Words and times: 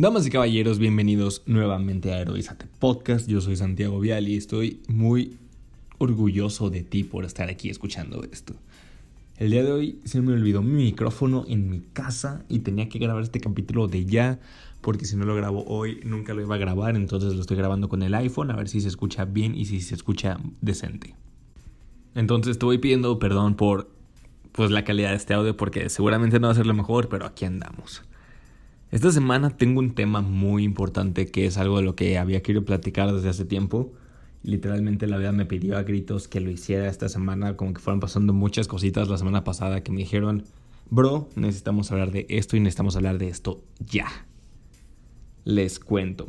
Damas 0.00 0.24
y 0.28 0.30
caballeros, 0.30 0.78
bienvenidos 0.78 1.42
nuevamente 1.46 2.12
a 2.12 2.20
Heroizate 2.20 2.66
Podcast. 2.78 3.26
Yo 3.26 3.40
soy 3.40 3.56
Santiago 3.56 3.98
Vial 3.98 4.28
y 4.28 4.36
estoy 4.36 4.80
muy 4.86 5.36
orgulloso 5.98 6.70
de 6.70 6.84
ti 6.84 7.02
por 7.02 7.24
estar 7.24 7.50
aquí 7.50 7.68
escuchando 7.68 8.22
esto. 8.30 8.54
El 9.38 9.50
día 9.50 9.64
de 9.64 9.72
hoy 9.72 9.98
se 10.04 10.20
me 10.20 10.34
olvidó 10.34 10.62
mi 10.62 10.84
micrófono 10.84 11.44
en 11.48 11.68
mi 11.68 11.80
casa 11.80 12.44
y 12.48 12.60
tenía 12.60 12.88
que 12.88 13.00
grabar 13.00 13.24
este 13.24 13.40
capítulo 13.40 13.88
de 13.88 14.04
ya, 14.04 14.38
porque 14.82 15.04
si 15.04 15.16
no 15.16 15.24
lo 15.24 15.34
grabo 15.34 15.64
hoy 15.66 15.98
nunca 16.04 16.32
lo 16.32 16.42
iba 16.42 16.54
a 16.54 16.58
grabar, 16.58 16.94
entonces 16.94 17.34
lo 17.34 17.40
estoy 17.40 17.56
grabando 17.56 17.88
con 17.88 18.04
el 18.04 18.14
iPhone 18.14 18.52
a 18.52 18.56
ver 18.56 18.68
si 18.68 18.80
se 18.80 18.86
escucha 18.86 19.24
bien 19.24 19.56
y 19.56 19.64
si 19.64 19.80
se 19.80 19.96
escucha 19.96 20.38
decente. 20.60 21.16
Entonces 22.14 22.56
te 22.56 22.64
voy 22.64 22.78
pidiendo 22.78 23.18
perdón 23.18 23.56
por 23.56 23.90
pues 24.52 24.70
la 24.70 24.84
calidad 24.84 25.10
de 25.10 25.16
este 25.16 25.34
audio 25.34 25.56
porque 25.56 25.88
seguramente 25.88 26.38
no 26.38 26.46
va 26.46 26.52
a 26.52 26.56
ser 26.56 26.66
lo 26.66 26.74
mejor, 26.74 27.08
pero 27.08 27.26
aquí 27.26 27.46
andamos. 27.46 28.04
Esta 28.90 29.12
semana 29.12 29.50
tengo 29.50 29.80
un 29.80 29.94
tema 29.94 30.22
muy 30.22 30.64
importante 30.64 31.26
que 31.26 31.44
es 31.44 31.58
algo 31.58 31.76
de 31.76 31.82
lo 31.82 31.94
que 31.94 32.16
había 32.16 32.42
querido 32.42 32.64
platicar 32.64 33.12
desde 33.12 33.28
hace 33.28 33.44
tiempo. 33.44 33.92
Literalmente 34.42 35.06
la 35.06 35.18
vida 35.18 35.30
me 35.30 35.44
pidió 35.44 35.76
a 35.76 35.82
gritos 35.82 36.26
que 36.26 36.40
lo 36.40 36.50
hiciera 36.50 36.88
esta 36.88 37.10
semana, 37.10 37.54
como 37.54 37.74
que 37.74 37.80
fueron 37.80 38.00
pasando 38.00 38.32
muchas 38.32 38.66
cositas 38.66 39.10
la 39.10 39.18
semana 39.18 39.44
pasada 39.44 39.82
que 39.82 39.92
me 39.92 39.98
dijeron, 39.98 40.44
bro, 40.88 41.28
necesitamos 41.36 41.92
hablar 41.92 42.12
de 42.12 42.24
esto 42.30 42.56
y 42.56 42.60
necesitamos 42.60 42.96
hablar 42.96 43.18
de 43.18 43.28
esto 43.28 43.60
ya. 43.78 44.06
Les 45.44 45.78
cuento. 45.80 46.28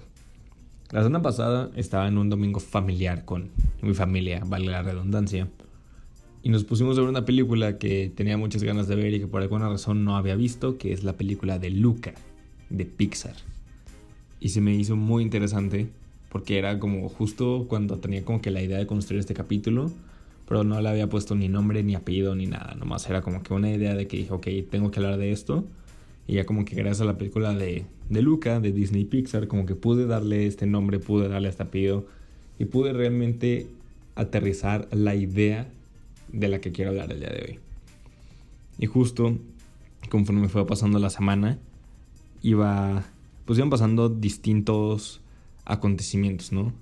La 0.92 1.02
semana 1.02 1.22
pasada 1.22 1.72
estaba 1.78 2.10
en 2.10 2.18
un 2.18 2.30
domingo 2.30 2.60
familiar 2.60 3.24
con 3.24 3.52
mi 3.82 3.94
familia, 3.94 4.44
vale 4.46 4.66
la 4.66 4.82
redundancia, 4.82 5.48
y 6.44 6.50
nos 6.50 6.66
pusimos 6.66 6.98
a 6.98 7.02
ver 7.02 7.10
una 7.10 7.24
película 7.24 7.78
que 7.78 8.12
tenía 8.14 8.36
muchas 8.36 8.64
ganas 8.64 8.90
de 8.90 8.96
ver 8.96 9.14
y 9.14 9.20
que 9.22 9.28
por 9.28 9.42
alguna 9.42 9.70
razón 9.70 10.04
no 10.04 10.18
había 10.18 10.36
visto, 10.36 10.78
que 10.78 10.92
es 10.92 11.06
la 11.06 11.14
película 11.14 11.58
de 11.58 11.70
Luca 11.70 12.14
de 12.70 12.86
Pixar. 12.86 13.36
Y 14.40 14.50
se 14.50 14.62
me 14.62 14.74
hizo 14.76 14.96
muy 14.96 15.24
interesante 15.24 15.90
porque 16.30 16.58
era 16.58 16.80
como 16.80 17.10
justo 17.10 17.66
cuando 17.68 17.98
tenía 18.00 18.24
como 18.24 18.42
que 18.42 18.52
la 18.52 18.62
idea 18.62 18.78
de 18.78 18.88
construir 18.88 19.20
este 19.20 19.34
capítulo, 19.34 19.92
pero 20.48 20.64
no 20.64 20.80
le 20.82 20.90
había 20.90 21.10
puesto 21.10 21.36
ni 21.36 21.48
nombre, 21.48 21.84
ni 21.84 21.96
apellido, 21.96 22.36
ni 22.36 22.46
nada. 22.46 22.76
Nomás 22.76 23.10
era 23.10 23.22
como 23.22 23.44
que 23.44 23.54
una 23.54 23.72
idea 23.72 23.96
de 23.96 24.08
que 24.08 24.18
dije, 24.18 24.32
ok, 24.32 24.48
tengo 24.70 24.92
que 24.92 25.00
hablar 25.00 25.18
de 25.18 25.32
esto. 25.32 25.66
Y 26.28 26.36
ya 26.36 26.46
como 26.46 26.66
que 26.66 26.76
gracias 26.76 27.02
a 27.02 27.06
la 27.06 27.18
película 27.18 27.54
de, 27.54 27.86
de 28.10 28.22
Luca, 28.22 28.60
de 28.60 28.72
Disney 28.72 29.06
Pixar, 29.06 29.48
como 29.48 29.66
que 29.66 29.76
pude 29.76 30.06
darle 30.06 30.46
este 30.46 30.68
nombre, 30.68 31.00
pude 31.00 31.28
darle 31.28 31.50
este 31.50 31.64
apellido 31.64 32.06
y 32.60 32.66
pude 32.66 32.94
realmente 32.94 33.68
aterrizar 34.16 34.88
la 34.92 35.16
idea 35.16 35.68
de 36.32 36.48
la 36.48 36.62
que 36.62 36.72
quiero 36.72 36.92
hablar 36.92 37.12
el 37.12 37.20
día 37.20 37.30
de 37.30 37.42
hoy. 37.42 37.60
Y 38.78 38.86
justo 38.86 39.38
conforme 40.10 40.50
fue 40.50 40.66
pasando 40.66 41.00
la 41.00 41.10
semana, 41.10 41.58
iba, 42.42 43.06
pues 43.46 43.60
iban 43.60 43.70
pasando 43.70 44.10
distintos 44.10 45.22
acontecimientos, 45.66 46.52
¿no? 46.52 46.74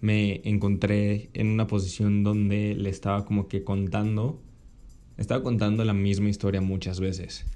Me 0.00 0.40
encontré 0.44 1.30
en 1.34 1.48
una 1.48 1.66
posición 1.66 2.22
donde 2.22 2.74
le 2.74 2.90
estaba 2.90 3.24
como 3.24 3.48
que 3.48 3.64
contando, 3.64 4.40
estaba 5.16 5.42
contando 5.42 5.84
la 5.84 5.94
misma 5.94 6.28
historia 6.28 6.60
muchas 6.60 7.00
veces. 7.00 7.46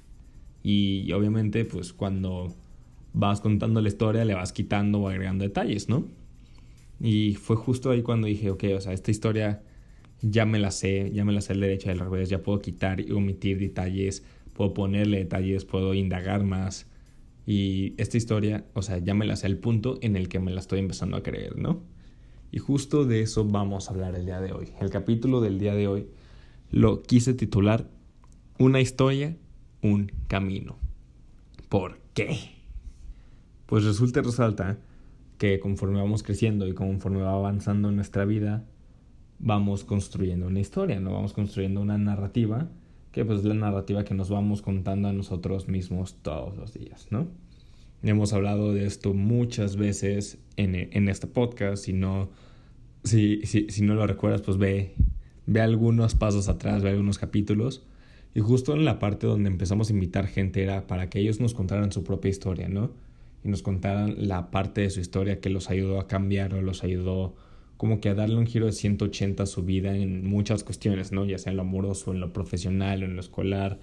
Y 0.63 1.11
obviamente, 1.13 1.63
pues 1.65 1.93
cuando 1.93 2.53
vas 3.13 3.41
contando 3.41 3.81
la 3.81 3.87
historia, 3.87 4.25
le 4.25 4.33
vas 4.33 4.51
quitando 4.51 4.99
o 4.99 5.09
agregando 5.09 5.43
detalles, 5.43 5.89
¿no? 5.89 6.05
Y 6.99 7.35
fue 7.35 7.55
justo 7.55 7.91
ahí 7.91 8.01
cuando 8.01 8.27
dije, 8.27 8.49
ok, 8.49 8.63
o 8.75 8.81
sea, 8.81 8.93
esta 8.93 9.11
historia 9.11 9.61
ya 10.21 10.45
me 10.45 10.59
la 10.59 10.71
sé, 10.71 11.11
ya 11.13 11.23
me 11.23 11.31
la 11.31 11.41
sé 11.41 11.53
el 11.53 11.61
derecho 11.61 11.87
y 11.87 11.91
al 11.91 11.99
revés, 11.99 12.29
ya 12.29 12.43
puedo 12.43 12.59
quitar 12.59 12.99
y 12.99 13.11
omitir 13.11 13.59
detalles, 13.59 14.23
puedo 14.53 14.73
ponerle 14.73 15.19
detalles, 15.19 15.63
puedo 15.63 15.93
indagar 15.93 16.43
más, 16.43 16.87
y 17.45 17.93
esta 17.97 18.17
historia, 18.17 18.65
o 18.73 18.81
sea, 18.81 18.97
ya 18.99 19.13
me 19.13 19.25
la 19.25 19.35
sé 19.35 19.47
el 19.47 19.57
punto 19.57 19.97
en 20.01 20.15
el 20.15 20.29
que 20.29 20.39
me 20.39 20.51
la 20.51 20.59
estoy 20.59 20.79
empezando 20.79 21.17
a 21.17 21.23
creer, 21.23 21.57
¿no? 21.57 21.81
Y 22.51 22.59
justo 22.59 23.05
de 23.05 23.21
eso 23.21 23.45
vamos 23.45 23.87
a 23.87 23.91
hablar 23.93 24.15
el 24.15 24.25
día 24.25 24.39
de 24.41 24.53
hoy. 24.53 24.69
El 24.79 24.89
capítulo 24.89 25.41
del 25.41 25.59
día 25.59 25.75
de 25.75 25.87
hoy 25.87 26.07
lo 26.71 27.01
quise 27.03 27.33
titular 27.33 27.89
Una 28.57 28.81
historia, 28.81 29.37
un 29.81 30.11
camino. 30.27 30.77
¿Por 31.69 31.99
qué? 32.13 32.37
Pues 33.65 33.83
resulta 33.83 34.19
y 34.19 34.23
resalta 34.23 34.77
que 35.37 35.59
conforme 35.59 35.99
vamos 35.99 36.23
creciendo 36.23 36.67
y 36.67 36.73
conforme 36.73 37.21
va 37.21 37.33
avanzando 37.33 37.91
nuestra 37.91 38.25
vida, 38.25 38.65
vamos 39.39 39.85
construyendo 39.85 40.47
una 40.47 40.59
historia, 40.59 40.99
¿no? 40.99 41.13
Vamos 41.13 41.33
construyendo 41.33 41.79
una 41.79 41.97
narrativa 41.97 42.69
que 43.11 43.25
pues 43.25 43.39
es 43.39 43.45
la 43.45 43.53
narrativa 43.53 44.03
que 44.03 44.13
nos 44.13 44.29
vamos 44.29 44.61
contando 44.61 45.07
a 45.07 45.13
nosotros 45.13 45.67
mismos 45.67 46.15
todos 46.21 46.55
los 46.57 46.73
días, 46.73 47.07
¿no? 47.09 47.27
Hemos 48.01 48.31
hablado 48.31 48.73
de 48.73 48.85
esto 48.85 49.13
muchas 49.13 49.75
veces 49.75 50.37
en, 50.55 50.75
en 50.75 51.09
este 51.09 51.27
podcast, 51.27 51.83
si 51.83 51.93
no, 51.93 52.29
si, 53.03 53.41
si, 53.45 53.81
no 53.81 53.93
lo 53.95 54.07
recuerdas, 54.07 54.41
pues 54.41 54.57
ve, 54.57 54.93
ve 55.45 55.59
algunos 55.59 56.15
pasos 56.15 56.47
atrás, 56.47 56.81
ve 56.81 56.91
algunos 56.91 57.17
capítulos. 57.17 57.85
Y 58.33 58.39
justo 58.39 58.73
en 58.73 58.85
la 58.85 58.99
parte 58.99 59.27
donde 59.27 59.49
empezamos 59.49 59.89
a 59.89 59.93
invitar 59.93 60.27
gente 60.27 60.63
era 60.63 60.87
para 60.87 61.09
que 61.09 61.19
ellos 61.19 61.41
nos 61.41 61.53
contaran 61.53 61.91
su 61.91 62.03
propia 62.03 62.29
historia, 62.29 62.69
¿no? 62.69 62.91
Y 63.43 63.49
nos 63.49 63.63
contaran 63.63 64.15
la 64.27 64.51
parte 64.51 64.81
de 64.81 64.89
su 64.91 65.01
historia 65.01 65.41
que 65.41 65.49
los 65.49 65.69
ayudó 65.69 65.99
a 65.99 66.07
cambiar 66.07 66.53
o 66.53 66.61
los 66.61 66.83
ayudó 66.83 67.35
como 67.79 68.01
que 68.01 68.09
a 68.09 68.13
darle 68.13 68.35
un 68.35 68.45
giro 68.45 68.65
de 68.65 68.73
180 68.73 69.43
a 69.43 69.45
su 69.45 69.63
vida 69.63 69.95
en 69.95 70.27
muchas 70.27 70.65
cuestiones, 70.65 71.13
¿no? 71.13 71.23
Ya 71.23 71.37
sea 71.37 71.51
en 71.51 71.55
lo 71.55 71.61
amoroso, 71.61 72.11
en 72.11 72.19
lo 72.19 72.33
profesional, 72.33 73.03
en 73.03 73.15
lo 73.15 73.21
escolar, 73.21 73.79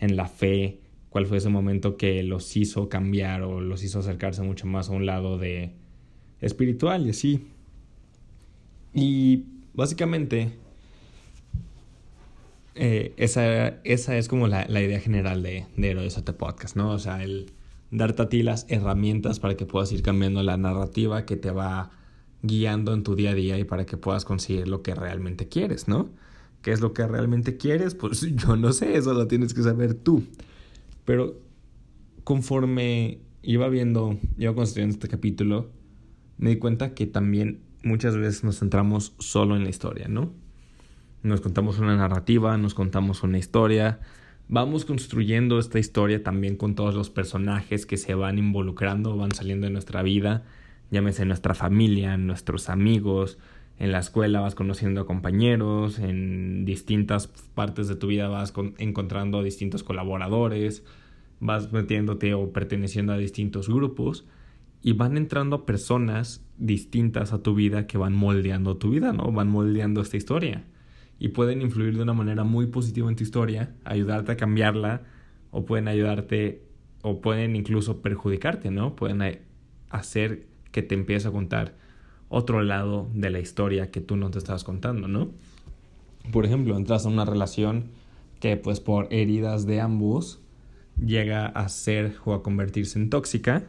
en 0.00 0.16
la 0.16 0.26
fe, 0.26 0.80
cuál 1.08 1.24
fue 1.24 1.36
ese 1.36 1.48
momento 1.48 1.96
que 1.96 2.24
los 2.24 2.56
hizo 2.56 2.88
cambiar 2.88 3.42
o 3.42 3.60
los 3.60 3.84
hizo 3.84 4.00
acercarse 4.00 4.42
mucho 4.42 4.66
más 4.66 4.88
a 4.88 4.92
un 4.92 5.06
lado 5.06 5.38
de 5.38 5.70
espiritual 6.40 7.06
y 7.06 7.10
así. 7.10 7.46
Y 8.92 9.44
básicamente 9.72 10.50
eh, 12.74 13.12
esa, 13.18 13.68
esa 13.84 14.18
es 14.18 14.26
como 14.26 14.48
la, 14.48 14.68
idea 14.68 14.98
general 14.98 15.44
de, 15.44 15.64
de 15.76 15.90
Heroes 15.90 16.20
Podcast, 16.36 16.74
¿no? 16.74 16.90
O 16.90 16.98
sea, 16.98 17.22
el 17.22 17.52
darte 17.92 18.22
a 18.22 18.28
ti 18.28 18.42
las 18.42 18.66
herramientas 18.68 19.38
para 19.38 19.56
que 19.56 19.64
puedas 19.64 19.92
ir 19.92 20.02
cambiando 20.02 20.42
la 20.42 20.56
narrativa 20.56 21.24
que 21.24 21.36
te 21.36 21.52
va 21.52 21.92
guiando 22.42 22.94
en 22.94 23.02
tu 23.02 23.14
día 23.14 23.30
a 23.30 23.34
día 23.34 23.58
y 23.58 23.64
para 23.64 23.86
que 23.86 23.96
puedas 23.96 24.24
conseguir 24.24 24.68
lo 24.68 24.82
que 24.82 24.94
realmente 24.94 25.48
quieres, 25.48 25.88
¿no? 25.88 26.10
¿Qué 26.62 26.72
es 26.72 26.80
lo 26.80 26.92
que 26.92 27.06
realmente 27.06 27.56
quieres? 27.56 27.94
Pues 27.94 28.20
yo 28.36 28.56
no 28.56 28.72
sé, 28.72 28.96
eso 28.96 29.14
lo 29.14 29.26
tienes 29.26 29.54
que 29.54 29.62
saber 29.62 29.94
tú. 29.94 30.24
Pero 31.04 31.40
conforme 32.24 33.20
iba 33.42 33.68
viendo, 33.68 34.18
iba 34.36 34.54
construyendo 34.54 34.94
este 34.94 35.08
capítulo, 35.08 35.70
me 36.36 36.50
di 36.50 36.56
cuenta 36.56 36.94
que 36.94 37.06
también 37.06 37.60
muchas 37.82 38.16
veces 38.16 38.44
nos 38.44 38.58
centramos 38.58 39.14
solo 39.18 39.56
en 39.56 39.64
la 39.64 39.70
historia, 39.70 40.08
¿no? 40.08 40.32
Nos 41.22 41.40
contamos 41.40 41.78
una 41.78 41.96
narrativa, 41.96 42.56
nos 42.58 42.74
contamos 42.74 43.22
una 43.22 43.38
historia, 43.38 44.00
vamos 44.48 44.84
construyendo 44.84 45.58
esta 45.58 45.78
historia 45.78 46.22
también 46.22 46.56
con 46.56 46.74
todos 46.74 46.94
los 46.94 47.10
personajes 47.10 47.86
que 47.86 47.96
se 47.96 48.14
van 48.14 48.38
involucrando, 48.38 49.16
van 49.16 49.32
saliendo 49.32 49.66
de 49.66 49.72
nuestra 49.72 50.02
vida 50.02 50.44
llámese 50.90 51.24
nuestra 51.24 51.54
familia, 51.54 52.16
nuestros 52.16 52.68
amigos, 52.68 53.38
en 53.78 53.92
la 53.92 54.00
escuela 54.00 54.40
vas 54.40 54.54
conociendo 54.54 55.06
compañeros, 55.06 55.98
en 56.00 56.64
distintas 56.64 57.28
partes 57.28 57.86
de 57.86 57.94
tu 57.94 58.08
vida 58.08 58.28
vas 58.28 58.52
encontrando 58.78 59.42
distintos 59.42 59.84
colaboradores, 59.84 60.84
vas 61.38 61.72
metiéndote 61.72 62.34
o 62.34 62.52
perteneciendo 62.52 63.12
a 63.12 63.18
distintos 63.18 63.68
grupos 63.68 64.26
y 64.82 64.92
van 64.92 65.16
entrando 65.16 65.64
personas 65.64 66.44
distintas 66.56 67.32
a 67.32 67.42
tu 67.42 67.54
vida 67.54 67.86
que 67.86 67.98
van 67.98 68.14
moldeando 68.14 68.76
tu 68.76 68.90
vida, 68.90 69.12
¿no? 69.12 69.30
Van 69.30 69.48
moldeando 69.48 70.00
esta 70.00 70.16
historia 70.16 70.64
y 71.20 71.28
pueden 71.28 71.62
influir 71.62 71.96
de 71.96 72.02
una 72.02 72.14
manera 72.14 72.44
muy 72.44 72.66
positiva 72.66 73.08
en 73.08 73.16
tu 73.16 73.22
historia, 73.22 73.74
ayudarte 73.84 74.32
a 74.32 74.36
cambiarla 74.36 75.02
o 75.50 75.64
pueden 75.64 75.88
ayudarte 75.88 76.62
o 77.02 77.20
pueden 77.20 77.54
incluso 77.54 78.02
perjudicarte, 78.02 78.70
¿no? 78.70 78.96
Pueden 78.96 79.22
hacer 79.88 80.46
que 80.72 80.82
te 80.82 80.94
empieza 80.94 81.28
a 81.28 81.32
contar 81.32 81.74
otro 82.28 82.62
lado 82.62 83.08
de 83.14 83.30
la 83.30 83.40
historia 83.40 83.90
que 83.90 84.00
tú 84.00 84.16
no 84.16 84.30
te 84.30 84.38
estabas 84.38 84.64
contando, 84.64 85.08
¿no? 85.08 85.30
Por 86.30 86.44
ejemplo, 86.44 86.76
entras 86.76 87.06
a 87.06 87.08
una 87.08 87.24
relación 87.24 87.86
que 88.40 88.56
pues 88.56 88.80
por 88.80 89.12
heridas 89.12 89.66
de 89.66 89.80
ambos 89.80 90.40
llega 91.04 91.46
a 91.46 91.68
ser 91.68 92.16
o 92.24 92.34
a 92.34 92.42
convertirse 92.42 92.98
en 92.98 93.08
tóxica 93.08 93.64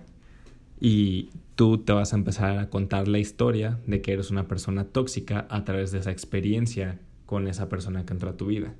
y 0.79 1.29
tú 1.55 1.79
te 1.79 1.93
vas 1.93 2.13
a 2.13 2.17
empezar 2.17 2.57
a 2.57 2.69
contar 2.69 3.07
la 3.07 3.19
historia 3.19 3.79
de 3.87 4.01
que 4.01 4.13
eres 4.13 4.29
una 4.31 4.47
persona 4.47 4.85
tóxica 4.85 5.47
a 5.49 5.63
través 5.63 5.91
de 5.91 5.99
esa 5.99 6.11
experiencia 6.11 6.99
con 7.25 7.47
esa 7.47 7.69
persona 7.69 8.05
que 8.05 8.13
entra 8.13 8.31
a 8.31 8.37
tu 8.37 8.47
vida. 8.47 8.73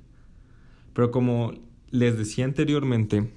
Pero 0.92 1.10
como 1.10 1.54
les 1.90 2.18
decía 2.18 2.44
anteriormente, 2.44 3.30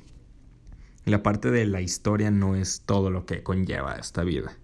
la 1.06 1.24
parte 1.24 1.52
de 1.52 1.66
la 1.66 1.82
historia 1.82 2.32
no 2.32 2.56
es 2.56 2.82
todo 2.86 3.10
lo 3.10 3.26
que 3.26 3.44
conlleva 3.44 3.96
esta 3.96 4.24
vida 4.24 4.58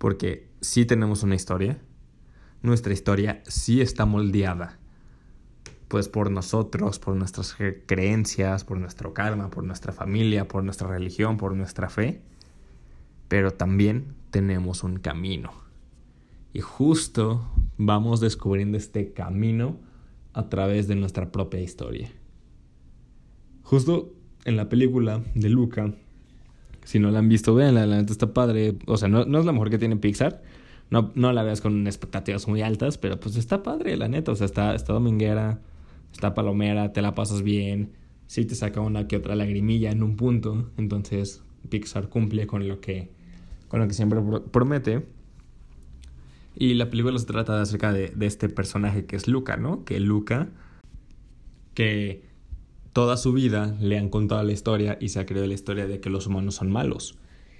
porque 0.00 0.48
sí 0.62 0.86
tenemos 0.86 1.22
una 1.24 1.34
historia, 1.34 1.78
nuestra 2.62 2.94
historia 2.94 3.42
sí 3.46 3.82
está 3.82 4.06
moldeada, 4.06 4.78
pues 5.88 6.08
por 6.08 6.30
nosotros, 6.30 6.98
por 6.98 7.16
nuestras 7.16 7.54
creencias, 7.84 8.64
por 8.64 8.78
nuestro 8.78 9.12
karma, 9.12 9.50
por 9.50 9.62
nuestra 9.62 9.92
familia, 9.92 10.48
por 10.48 10.64
nuestra 10.64 10.88
religión, 10.88 11.36
por 11.36 11.54
nuestra 11.54 11.90
fe. 11.90 12.22
pero 13.28 13.52
también 13.52 14.14
tenemos 14.30 14.84
un 14.84 14.96
camino. 15.00 15.52
Y 16.54 16.60
justo 16.60 17.46
vamos 17.76 18.20
descubriendo 18.20 18.78
este 18.78 19.12
camino 19.12 19.78
a 20.32 20.48
través 20.48 20.88
de 20.88 20.96
nuestra 20.96 21.30
propia 21.30 21.60
historia. 21.60 22.10
Justo 23.64 24.14
en 24.46 24.56
la 24.56 24.70
película 24.70 25.22
de 25.34 25.50
Luca, 25.50 25.94
si 26.90 26.98
no 26.98 27.12
la 27.12 27.20
han 27.20 27.28
visto, 27.28 27.54
véanla, 27.54 27.86
la 27.86 27.98
neta 27.98 28.10
está 28.10 28.34
padre. 28.34 28.76
O 28.86 28.96
sea, 28.96 29.08
no, 29.08 29.24
no 29.24 29.38
es 29.38 29.44
la 29.44 29.52
mejor 29.52 29.70
que 29.70 29.78
tiene 29.78 29.96
Pixar. 29.96 30.42
No, 30.90 31.12
no 31.14 31.32
la 31.32 31.44
veas 31.44 31.60
con 31.60 31.86
expectativas 31.86 32.48
muy 32.48 32.62
altas, 32.62 32.98
pero 32.98 33.20
pues 33.20 33.36
está 33.36 33.62
padre, 33.62 33.96
la 33.96 34.08
neta. 34.08 34.32
O 34.32 34.34
sea, 34.34 34.44
está, 34.46 34.74
está 34.74 34.92
dominguera, 34.92 35.60
está 36.12 36.34
palomera, 36.34 36.92
te 36.92 37.00
la 37.00 37.14
pasas 37.14 37.42
bien. 37.42 37.92
Sí 38.26 38.44
te 38.44 38.56
saca 38.56 38.80
una 38.80 39.06
que 39.06 39.16
otra 39.16 39.36
lagrimilla 39.36 39.92
en 39.92 40.02
un 40.02 40.16
punto. 40.16 40.68
Entonces, 40.78 41.44
Pixar 41.68 42.08
cumple 42.08 42.48
con 42.48 42.66
lo 42.66 42.80
que, 42.80 43.12
con 43.68 43.78
lo 43.78 43.86
que 43.86 43.94
siempre 43.94 44.20
promete. 44.50 45.06
Y 46.56 46.74
la 46.74 46.90
película 46.90 47.16
se 47.20 47.26
trata 47.26 47.62
acerca 47.62 47.92
de, 47.92 48.08
de 48.08 48.26
este 48.26 48.48
personaje 48.48 49.04
que 49.06 49.14
es 49.14 49.28
Luca, 49.28 49.56
¿no? 49.56 49.84
Que 49.84 50.00
Luca, 50.00 50.48
que 51.72 52.24
toda 52.92 53.16
su 53.16 53.32
vida 53.32 53.76
le 53.80 53.98
han 53.98 54.08
contado 54.08 54.42
la 54.42 54.52
historia 54.52 54.98
y 55.00 55.10
se 55.10 55.20
ha 55.20 55.26
creído 55.26 55.46
la 55.46 55.54
historia 55.54 55.86
de 55.86 56.00
que 56.00 56.10
los 56.10 56.26
humanos 56.26 56.56
son 56.56 56.70
malos 56.70 57.18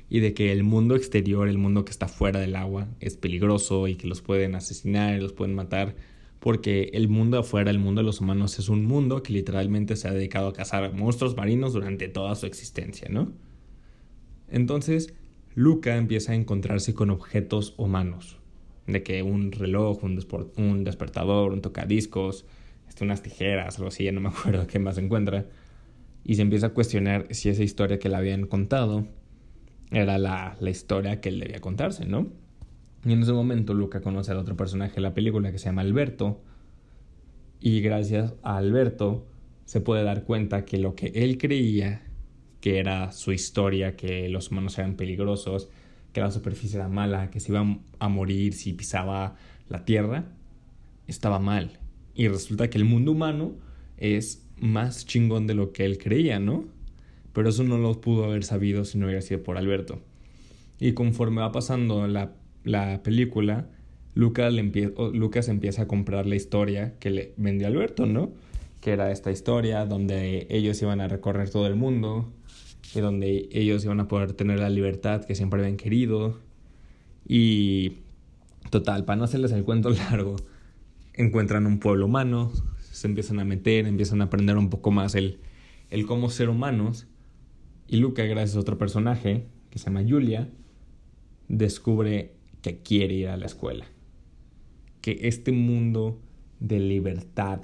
y 0.09 0.21
de 0.21 0.35
que 0.35 0.51
el 0.53 0.65
mundo 0.65 0.97
exterior, 0.97 1.49
el 1.49 1.59
mundo 1.59 1.85
que 1.85 1.93
está 1.93 2.09
fuera 2.09 2.41
del 2.41 2.57
agua, 2.57 2.89
es 2.99 3.17
peligroso 3.17 3.87
y 3.87 3.95
que 3.95 4.09
los 4.09 4.23
pueden 4.23 4.55
asesinar 4.55 5.17
y 5.17 5.21
los 5.21 5.33
pueden 5.33 5.55
matar 5.55 5.95
porque 6.41 6.91
el 6.95 7.09
mundo 7.09 7.39
afuera, 7.39 7.71
el 7.71 7.79
mundo 7.79 8.01
de 8.01 8.07
los 8.07 8.21
humanos 8.21 8.59
es 8.59 8.69
un 8.69 8.85
mundo 8.85 9.23
que 9.23 9.33
literalmente 9.33 9.95
se 9.95 10.09
ha 10.09 10.13
dedicado 10.13 10.49
a 10.49 10.53
cazar 10.53 10.93
monstruos 10.95 11.37
marinos 11.37 11.75
durante 11.75 12.09
toda 12.09 12.35
su 12.35 12.47
existencia, 12.47 13.09
¿no? 13.11 13.31
Entonces, 14.49 15.15
Luca 15.55 15.97
empieza 15.97 16.33
a 16.33 16.35
encontrarse 16.35 16.95
con 16.95 17.11
objetos 17.11 17.75
humanos, 17.77 18.39
de 18.87 19.03
que 19.03 19.23
un 19.23 19.53
reloj, 19.53 20.03
un, 20.03 20.19
un 20.57 20.85
despertador, 20.85 21.53
un 21.53 21.61
tocadiscos, 21.61 22.47
unas 23.05 23.23
tijeras, 23.23 23.77
algo 23.77 23.89
así, 23.89 24.05
ya 24.05 24.13
no 24.13 24.21
me 24.21 24.29
acuerdo 24.31 24.67
qué 24.67 24.79
más 24.79 24.99
encuentra. 24.99 25.47
Y 26.25 26.35
se 26.35 26.43
empieza 26.43 26.69
a 26.69 26.71
cuestionar 26.71 27.27
si 27.31 27.49
esa 27.49 27.63
historia 27.63 27.99
que 27.99 28.09
le 28.09 28.17
habían 28.17 28.47
contado 28.47 29.07
era 29.91 30.19
la, 30.19 30.57
la 30.61 30.71
historia 30.71 31.21
que 31.21 31.31
él 31.31 31.41
debía 31.41 31.61
contarse, 31.61 32.05
¿no? 32.05 32.29
Y 33.05 33.13
en 33.13 33.23
ese 33.23 33.33
momento 33.33 33.73
Luca 33.73 34.01
conoce 34.01 34.33
al 34.33 34.39
otro 34.39 34.57
personaje 34.57 34.97
de 34.97 35.01
la 35.01 35.15
película 35.15 35.51
que 35.51 35.59
se 35.59 35.67
llama 35.67 35.83
Alberto. 35.83 36.43
Y 37.61 37.81
gracias 37.81 38.35
a 38.43 38.59
Alberto 38.59 39.27
se 39.65 39.81
puede 39.81 40.05
dar 40.05 40.25
cuenta 40.25 40.65
que 40.65 40.79
lo 40.79 40.95
que 40.95 41.07
él 41.15 41.39
creía 41.39 42.03
que 42.61 42.79
era 42.79 43.13
su 43.13 43.33
historia, 43.33 43.97
que 43.97 44.29
los 44.29 44.51
humanos 44.51 44.79
eran 44.79 44.95
peligrosos, 44.95 45.69
que 46.13 46.21
la 46.21 46.31
superficie 46.31 46.77
era 46.77 46.89
mala, 46.89 47.31
que 47.31 47.41
se 47.41 47.53
iba 47.53 47.65
a 47.99 48.09
morir 48.09 48.53
si 48.53 48.73
pisaba 48.73 49.37
la 49.69 49.85
tierra, 49.85 50.25
estaba 51.07 51.39
mal. 51.39 51.80
Y 52.15 52.29
resulta 52.29 52.69
que 52.71 52.79
el 52.79 52.85
mundo 52.85 53.13
humano 53.13 53.55
es 53.97 54.47
más 54.59 55.07
chingón 55.07 55.47
de 55.47 55.55
lo 55.55 55.73
que 55.73 55.85
él 55.85 55.99
creía, 55.99 56.39
¿no? 56.39 56.65
Pero 57.33 57.49
eso 57.49 57.65
no 57.65 57.79
lo 57.79 58.01
pudo 58.01 58.25
haber 58.25 58.45
sabido 58.45 58.85
si 58.85 58.99
no 58.99 59.07
hubiera 59.07 59.23
sido 59.23 59.43
por 59.43 59.57
Alberto. 59.57 60.01
Y 60.79 60.93
conforme 60.93 61.41
va 61.41 61.53
pasando 61.53 62.07
la, 62.09 62.33
la 62.65 63.03
película, 63.03 63.69
Lucas, 64.15 64.53
Lucas 65.13 65.49
empieza 65.49 65.83
a 65.83 65.89
comprar 65.89 66.27
la 66.27 66.37
historia 66.37 66.95
que 66.99 67.11
le 67.11 67.35
vendió 67.37 67.69
Alberto, 67.69 68.07
¿no? 68.07 68.33
Que 68.81 68.93
era 68.93 69.13
esta 69.13 69.31
historia 69.31 69.87
donde 69.87 70.47
ellos 70.51 70.81
iban 70.83 71.01
a 71.01 71.09
recorrer 71.09 71.51
todo 71.51 71.67
el 71.67 71.77
mundo 71.77 72.33
y 72.95 73.01
donde 73.01 73.49
ellos 73.53 73.85
iban 73.85 74.01
a 74.01 74.09
poder 74.09 74.33
tener 74.33 74.59
la 74.59 74.71
libertad 74.71 75.25
que 75.25 75.35
siempre 75.35 75.61
habían 75.61 75.77
querido. 75.77 76.39
Y 77.27 77.99
total, 78.71 79.05
para 79.05 79.17
no 79.17 79.25
hacerles 79.25 79.53
el 79.53 79.65
cuento 79.65 79.91
largo, 80.11 80.37
encuentran 81.21 81.67
un 81.67 81.79
pueblo 81.79 82.07
humano, 82.07 82.53
se 82.79 83.07
empiezan 83.07 83.41
a 83.41 83.45
meter, 83.45 83.87
empiezan 83.87 84.21
a 84.21 84.25
aprender 84.25 84.57
un 84.57 84.71
poco 84.71 84.91
más 84.91 85.15
el, 85.15 85.41
el 85.91 86.07
cómo 86.07 86.31
ser 86.31 86.49
humanos. 86.49 87.07
Y 87.87 87.97
Luca, 87.97 88.25
gracias 88.25 88.57
a 88.57 88.61
otro 88.61 88.79
personaje 88.79 89.47
que 89.71 89.79
se 89.79 89.87
llama 89.87 90.05
Julia, 90.09 90.49
descubre 91.49 92.33
que 92.63 92.79
quiere 92.79 93.15
ir 93.15 93.29
a 93.29 93.37
la 93.37 93.47
escuela. 93.47 93.87
Que 95.01 95.19
este 95.23 95.53
mundo 95.53 96.21
de 96.59 96.79
libertad 96.79 97.61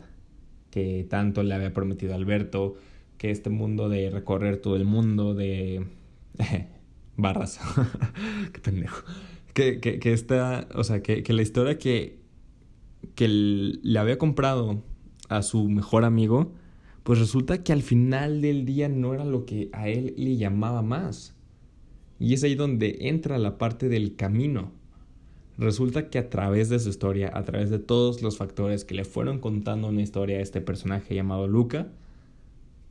que 0.70 1.06
tanto 1.09 1.43
le 1.43 1.55
había 1.55 1.73
prometido 1.73 2.14
Alberto, 2.14 2.76
que 3.17 3.31
este 3.31 3.49
mundo 3.49 3.88
de 3.88 4.11
recorrer 4.11 4.59
todo 4.59 4.76
el 4.76 4.85
mundo, 4.85 5.35
de 5.35 5.87
barras, 7.17 7.61
qué 8.52 8.61
pendejo, 8.61 9.02
que, 9.55 9.81
que, 9.81 9.99
que 9.99 10.12
esta, 10.12 10.69
o 10.75 10.85
sea, 10.85 11.02
que, 11.02 11.23
que 11.23 11.32
la 11.32 11.41
historia 11.41 11.79
que 11.79 12.19
que 13.14 13.29
le 13.29 13.99
había 13.99 14.19
comprado 14.19 14.82
a 15.29 15.43
su 15.43 15.69
mejor 15.69 16.05
amigo, 16.05 16.53
pues 17.03 17.19
resulta 17.19 17.62
que 17.62 17.73
al 17.73 17.82
final 17.82 18.41
del 18.41 18.64
día 18.64 18.88
no 18.88 19.14
era 19.14 19.25
lo 19.25 19.47
que 19.47 19.69
a 19.73 19.88
él 19.88 20.14
le 20.17 20.37
llamaba 20.37 20.82
más. 20.82 21.35
Y 22.19 22.35
es 22.35 22.43
ahí 22.43 22.55
donde 22.55 22.99
entra 23.03 23.38
la 23.38 23.58
parte 23.58 23.88
del 23.88 24.17
camino. 24.17 24.73
Resulta 25.58 26.11
que 26.11 26.19
a 26.19 26.29
través 26.29 26.69
de 26.69 26.79
su 26.79 26.88
historia, 26.88 27.31
a 27.32 27.44
través 27.44 27.70
de 27.70 27.79
todos 27.79 28.23
los 28.23 28.37
factores 28.37 28.85
que 28.85 28.94
le 28.94 29.05
fueron 29.05 29.38
contando 29.38 29.88
una 29.88 30.02
historia 30.02 30.38
a 30.38 30.43
este 30.43 30.61
personaje 30.61 31.14
llamado 31.14 31.47
Luca, 31.47 31.93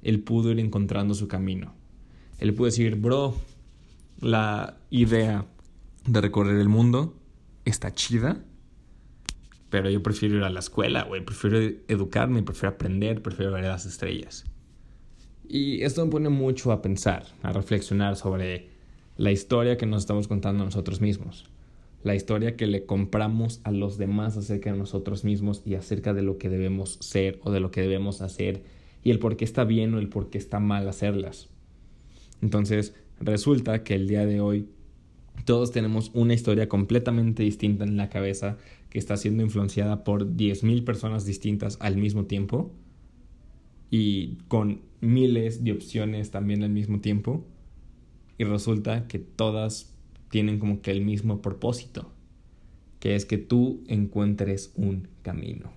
él 0.02 0.22
pudo 0.22 0.52
ir 0.52 0.60
encontrando 0.60 1.14
su 1.14 1.28
camino. 1.28 1.74
Él 2.40 2.54
pudo 2.54 2.66
decir, 2.66 2.96
bro, 2.96 3.36
la 4.20 4.78
idea 4.90 5.46
de 6.08 6.22
recorrer 6.22 6.60
el 6.60 6.70
mundo 6.70 7.16
está 7.66 7.94
chida, 7.94 8.44
pero 9.76 9.90
yo 9.90 10.02
prefiero 10.02 10.38
ir 10.38 10.44
a 10.44 10.50
la 10.50 10.62
escuela, 10.62 11.04
güey. 11.04 11.26
Prefiero 11.26 11.60
educarme, 11.90 12.42
prefiero 12.44 12.70
aprender, 12.70 13.22
prefiero 13.22 13.52
ver 13.52 13.66
las 13.66 13.86
estrellas. 13.86 14.46
Y 15.46 15.82
esto 15.82 16.06
me 16.06 16.10
pone 16.10 16.30
mucho 16.30 16.72
a 16.72 16.82
pensar, 16.82 17.26
a 17.44 17.52
reflexionar 17.52 18.16
sobre 18.16 18.70
la 19.18 19.34
historia 19.34 19.76
que 19.76 19.86
nos 19.86 20.04
estamos 20.04 20.30
contando 20.30 20.64
nosotros 20.64 21.02
mismos. 21.02 21.44
La 22.04 22.16
historia 22.16 22.56
que 22.56 22.68
le 22.68 22.86
compramos 22.86 23.60
a 23.66 23.72
los 23.72 23.98
demás 23.98 24.38
acerca 24.38 24.72
de 24.72 24.78
nosotros 24.78 25.26
mismos 25.26 25.62
y 25.66 25.76
acerca 25.76 26.14
de 26.14 26.22
lo 26.22 26.38
que 26.38 26.48
debemos 26.48 26.98
ser 27.02 27.42
o 27.44 27.52
de 27.52 27.60
lo 27.60 27.70
que 27.70 27.82
debemos 27.82 28.22
hacer 28.22 28.64
y 29.04 29.12
el 29.12 29.20
por 29.20 29.36
qué 29.36 29.44
está 29.44 29.66
bien 29.66 29.94
o 29.94 30.00
el 30.00 30.08
por 30.08 30.30
qué 30.30 30.38
está 30.38 30.62
mal 30.62 30.88
hacerlas. 30.88 31.50
Entonces, 32.42 32.96
resulta 33.20 33.84
que 33.84 33.96
el 33.96 34.08
día 34.08 34.26
de 34.26 34.40
hoy 34.40 34.70
todos 35.44 35.72
tenemos 35.72 36.12
una 36.14 36.34
historia 36.34 36.70
completamente 36.70 37.44
distinta 37.44 37.84
en 37.84 37.98
la 37.98 38.08
cabeza 38.08 38.58
que 38.96 39.00
está 39.00 39.18
siendo 39.18 39.44
influenciada 39.44 40.06
por 40.06 40.38
10.000 40.38 40.86
personas 40.86 41.26
distintas 41.26 41.78
al 41.82 41.98
mismo 41.98 42.28
tiempo 42.28 42.72
y 43.90 44.38
con 44.48 44.84
miles 45.02 45.66
de 45.66 45.74
opciones 45.74 46.32
también 46.32 46.64
al 46.64 46.70
mismo 46.70 47.02
tiempo 47.02 47.46
y 48.38 48.46
resulta 48.46 49.06
que 49.10 49.20
todas 49.20 49.94
tienen 50.30 50.60
como 50.60 50.82
que 50.82 50.92
el 50.92 51.02
mismo 51.02 51.42
propósito, 51.42 52.10
que 53.02 53.16
es 53.16 53.26
que 53.26 53.38
tú 53.38 53.84
encuentres 53.90 54.72
un 54.78 55.10
camino, 55.24 55.74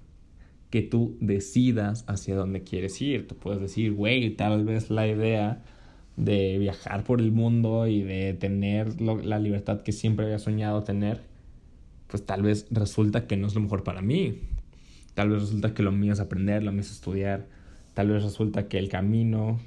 que 0.70 0.82
tú 0.82 1.16
decidas 1.20 2.04
hacia 2.06 2.36
dónde 2.36 2.62
quieres 2.62 3.02
ir. 3.02 3.26
Tú 3.26 3.34
puedes 3.34 3.60
decir, 3.60 3.94
güey, 3.94 4.30
tal 4.36 4.64
vez 4.64 4.90
la 4.90 5.08
idea 5.08 5.64
de 6.16 6.56
viajar 6.58 7.02
por 7.02 7.20
el 7.20 7.32
mundo 7.32 7.88
y 7.88 8.00
de 8.00 8.34
tener 8.34 9.00
la 9.00 9.40
libertad 9.40 9.80
que 9.82 9.90
siempre 9.90 10.26
había 10.26 10.38
soñado 10.38 10.84
tener 10.84 11.27
pues 12.08 12.26
tal 12.26 12.42
vez 12.42 12.66
resulta 12.70 13.26
que 13.26 13.36
no 13.36 13.46
es 13.46 13.54
lo 13.54 13.60
mejor 13.60 13.84
para 13.84 14.02
mí. 14.02 14.40
Tal 15.14 15.30
vez 15.30 15.42
resulta 15.42 15.74
que 15.74 15.82
lo 15.82 15.92
mío 15.92 16.12
es 16.12 16.20
aprender, 16.20 16.62
lo 16.62 16.72
mío 16.72 16.80
es 16.80 16.90
estudiar. 16.90 17.48
Tal 17.94 18.08
vez 18.08 18.22
resulta 18.22 18.68
que 18.68 18.78
el 18.78 18.88
camino 18.88 19.58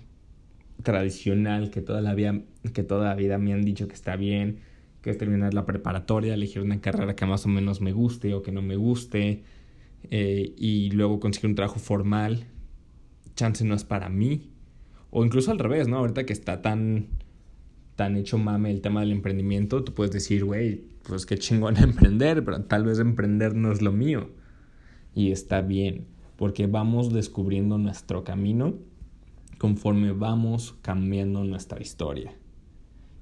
tradicional 0.81 1.69
que 1.69 1.81
toda 1.81 2.01
la 2.01 2.13
vida, 2.13 2.41
que 2.73 2.83
toda 2.83 3.09
la 3.09 3.15
vida 3.15 3.37
me 3.37 3.53
han 3.53 3.63
dicho 3.63 3.87
que 3.87 3.93
está 3.93 4.15
bien, 4.15 4.59
que 5.01 5.09
es 5.09 5.17
terminar 5.17 5.53
la 5.53 5.65
preparatoria, 5.65 6.33
elegir 6.33 6.61
una 6.61 6.81
carrera 6.81 7.15
que 7.15 7.25
más 7.25 7.45
o 7.45 7.49
menos 7.49 7.81
me 7.81 7.91
guste 7.91 8.33
o 8.33 8.41
que 8.41 8.51
no 8.51 8.61
me 8.61 8.75
guste, 8.75 9.43
eh, 10.09 10.53
y 10.57 10.91
luego 10.91 11.19
conseguir 11.19 11.49
un 11.49 11.55
trabajo 11.55 11.79
formal, 11.79 12.45
chance 13.35 13.63
no 13.63 13.75
es 13.75 13.83
para 13.83 14.09
mí. 14.09 14.51
O 15.09 15.25
incluso 15.25 15.51
al 15.51 15.59
revés, 15.59 15.87
¿no? 15.87 15.97
Ahorita 15.97 16.25
que 16.25 16.33
está 16.33 16.61
tan, 16.61 17.07
tan 17.95 18.17
hecho 18.17 18.37
mame 18.37 18.71
el 18.71 18.81
tema 18.81 19.01
del 19.01 19.11
emprendimiento, 19.11 19.83
tú 19.83 19.93
puedes 19.93 20.11
decir, 20.11 20.45
güey, 20.45 20.83
pues 21.03 21.25
qué 21.25 21.37
chingón 21.37 21.77
emprender, 21.83 22.43
pero 22.43 22.61
tal 22.63 22.85
vez 22.85 22.99
emprender 22.99 23.55
no 23.55 23.71
es 23.71 23.81
lo 23.81 23.91
mío. 23.91 24.29
Y 25.13 25.31
está 25.31 25.61
bien, 25.61 26.05
porque 26.37 26.67
vamos 26.67 27.13
descubriendo 27.13 27.77
nuestro 27.77 28.23
camino 28.23 28.75
conforme 29.57 30.11
vamos 30.11 30.75
cambiando 30.81 31.43
nuestra 31.43 31.81
historia. 31.81 32.33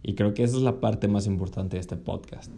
Y 0.04 0.14
creo 0.14 0.34
que 0.34 0.44
esa 0.44 0.56
es 0.56 0.64
la 0.64 0.80
parte 0.80 1.08
más 1.08 1.28
importante 1.28 1.76
de 1.76 1.82
este 1.82 1.98
podcast. 1.98 2.52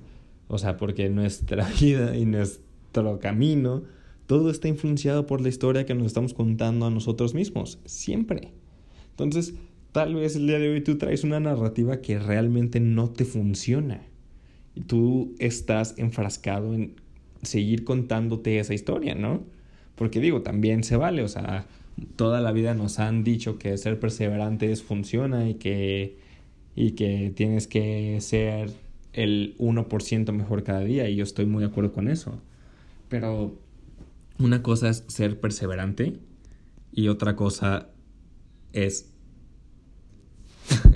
O 0.48 0.58
sea, 0.58 0.78
porque 0.78 1.10
nuestra 1.10 1.68
vida 1.82 2.16
y 2.16 2.26
nuestro 2.26 3.20
camino, 3.20 3.84
todo 4.28 4.52
está 4.52 4.68
influenciado 4.68 5.26
por 5.26 5.42
la 5.42 5.50
historia 5.50 5.86
que 5.86 5.96
nos 5.96 6.08
estamos 6.08 6.34
contando 6.34 6.86
a 6.86 6.92
nosotros 6.92 7.34
mismos, 7.34 7.80
siempre. 7.86 8.54
Entonces, 9.12 9.56
tal 9.92 10.16
vez 10.16 10.36
el 10.36 10.48
día 10.48 10.60
de 10.60 10.70
hoy 10.70 10.82
tú 10.82 10.98
traes 10.98 11.24
una 11.24 11.40
narrativa 11.40 12.02
que 12.02 12.20
realmente 12.20 12.80
no 12.80 13.10
te 13.10 13.26
funciona. 13.26 14.02
Y 14.76 14.82
tú 14.82 15.36
estás 15.40 15.96
enfrascado 15.98 16.74
en 16.74 16.96
seguir 17.42 17.84
contándote 17.84 18.60
esa 18.60 18.74
historia, 18.74 19.16
¿no? 19.16 19.44
Porque 19.96 20.20
digo, 20.20 20.42
también 20.42 20.84
se 20.84 20.96
vale, 20.96 21.24
o 21.24 21.28
sea, 21.28 21.66
toda 22.16 22.42
la 22.42 22.52
vida 22.52 22.74
nos 22.74 23.00
han 23.00 23.24
dicho 23.24 23.58
que 23.60 23.78
ser 23.78 24.00
perseverantes 24.00 24.82
funciona 24.82 25.50
y 25.50 25.56
que, 25.56 26.18
y 26.76 26.92
que 26.92 27.32
tienes 27.36 27.68
que 27.68 28.20
ser 28.22 28.72
el 29.14 29.56
1% 29.58 30.32
mejor 30.32 30.64
cada 30.64 30.82
día 30.82 31.10
y 31.10 31.16
yo 31.18 31.24
estoy 31.24 31.46
muy 31.46 31.62
de 31.62 31.70
acuerdo 31.70 31.92
con 31.92 32.08
eso. 32.08 32.42
Pero 33.10 33.60
una 34.40 34.64
cosa 34.64 34.90
es 34.90 35.04
ser 35.08 35.40
perseverante 35.40 36.18
y 36.92 37.08
otra 37.08 37.36
cosa 37.36 37.90
es... 38.74 39.11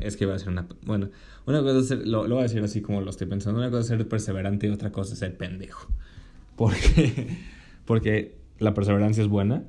es 0.06 0.18
que 0.18 0.26
va 0.26 0.36
a 0.36 0.40
ser 0.40 0.50
una... 0.50 0.68
Bueno, 0.86 1.10
una 1.46 1.62
cosa. 1.62 1.96
Lo, 1.96 2.28
lo 2.28 2.36
voy 2.36 2.40
a 2.40 2.48
decir 2.48 2.64
así 2.64 2.82
como 2.82 3.02
lo 3.02 3.10
estoy 3.10 3.28
pensando. 3.28 3.60
Una 3.60 3.70
cosa 3.70 3.82
es 3.82 3.88
ser 3.88 4.08
perseverante 4.08 4.68
y 4.68 4.70
otra 4.70 4.92
cosa 4.92 5.14
es 5.14 5.20
ser 5.20 5.38
pendejo. 5.38 5.88
Porque, 6.56 7.38
porque 7.86 8.38
la 8.60 8.74
perseverancia 8.74 9.22
es 9.22 9.30
buena, 9.30 9.64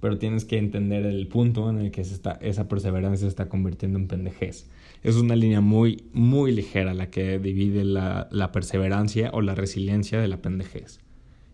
pero 0.00 0.18
tienes 0.18 0.44
que 0.44 0.58
entender 0.58 1.06
el 1.06 1.28
punto 1.28 1.70
en 1.70 1.78
el 1.78 1.90
que 1.90 2.04
se 2.04 2.14
está, 2.14 2.32
esa 2.40 2.68
perseverancia 2.68 3.26
se 3.26 3.28
está 3.28 3.48
convirtiendo 3.48 3.98
en 3.98 4.08
pendejez. 4.08 4.66
Es 5.02 5.16
una 5.16 5.36
línea 5.36 5.60
muy, 5.60 6.04
muy 6.12 6.52
ligera 6.52 6.94
la 6.94 7.10
que 7.10 7.38
divide 7.38 7.84
la, 7.84 8.28
la 8.30 8.52
perseverancia 8.52 9.30
o 9.32 9.40
la 9.42 9.54
resiliencia 9.54 10.20
de 10.20 10.28
la 10.28 10.38
pendejez. 10.38 11.00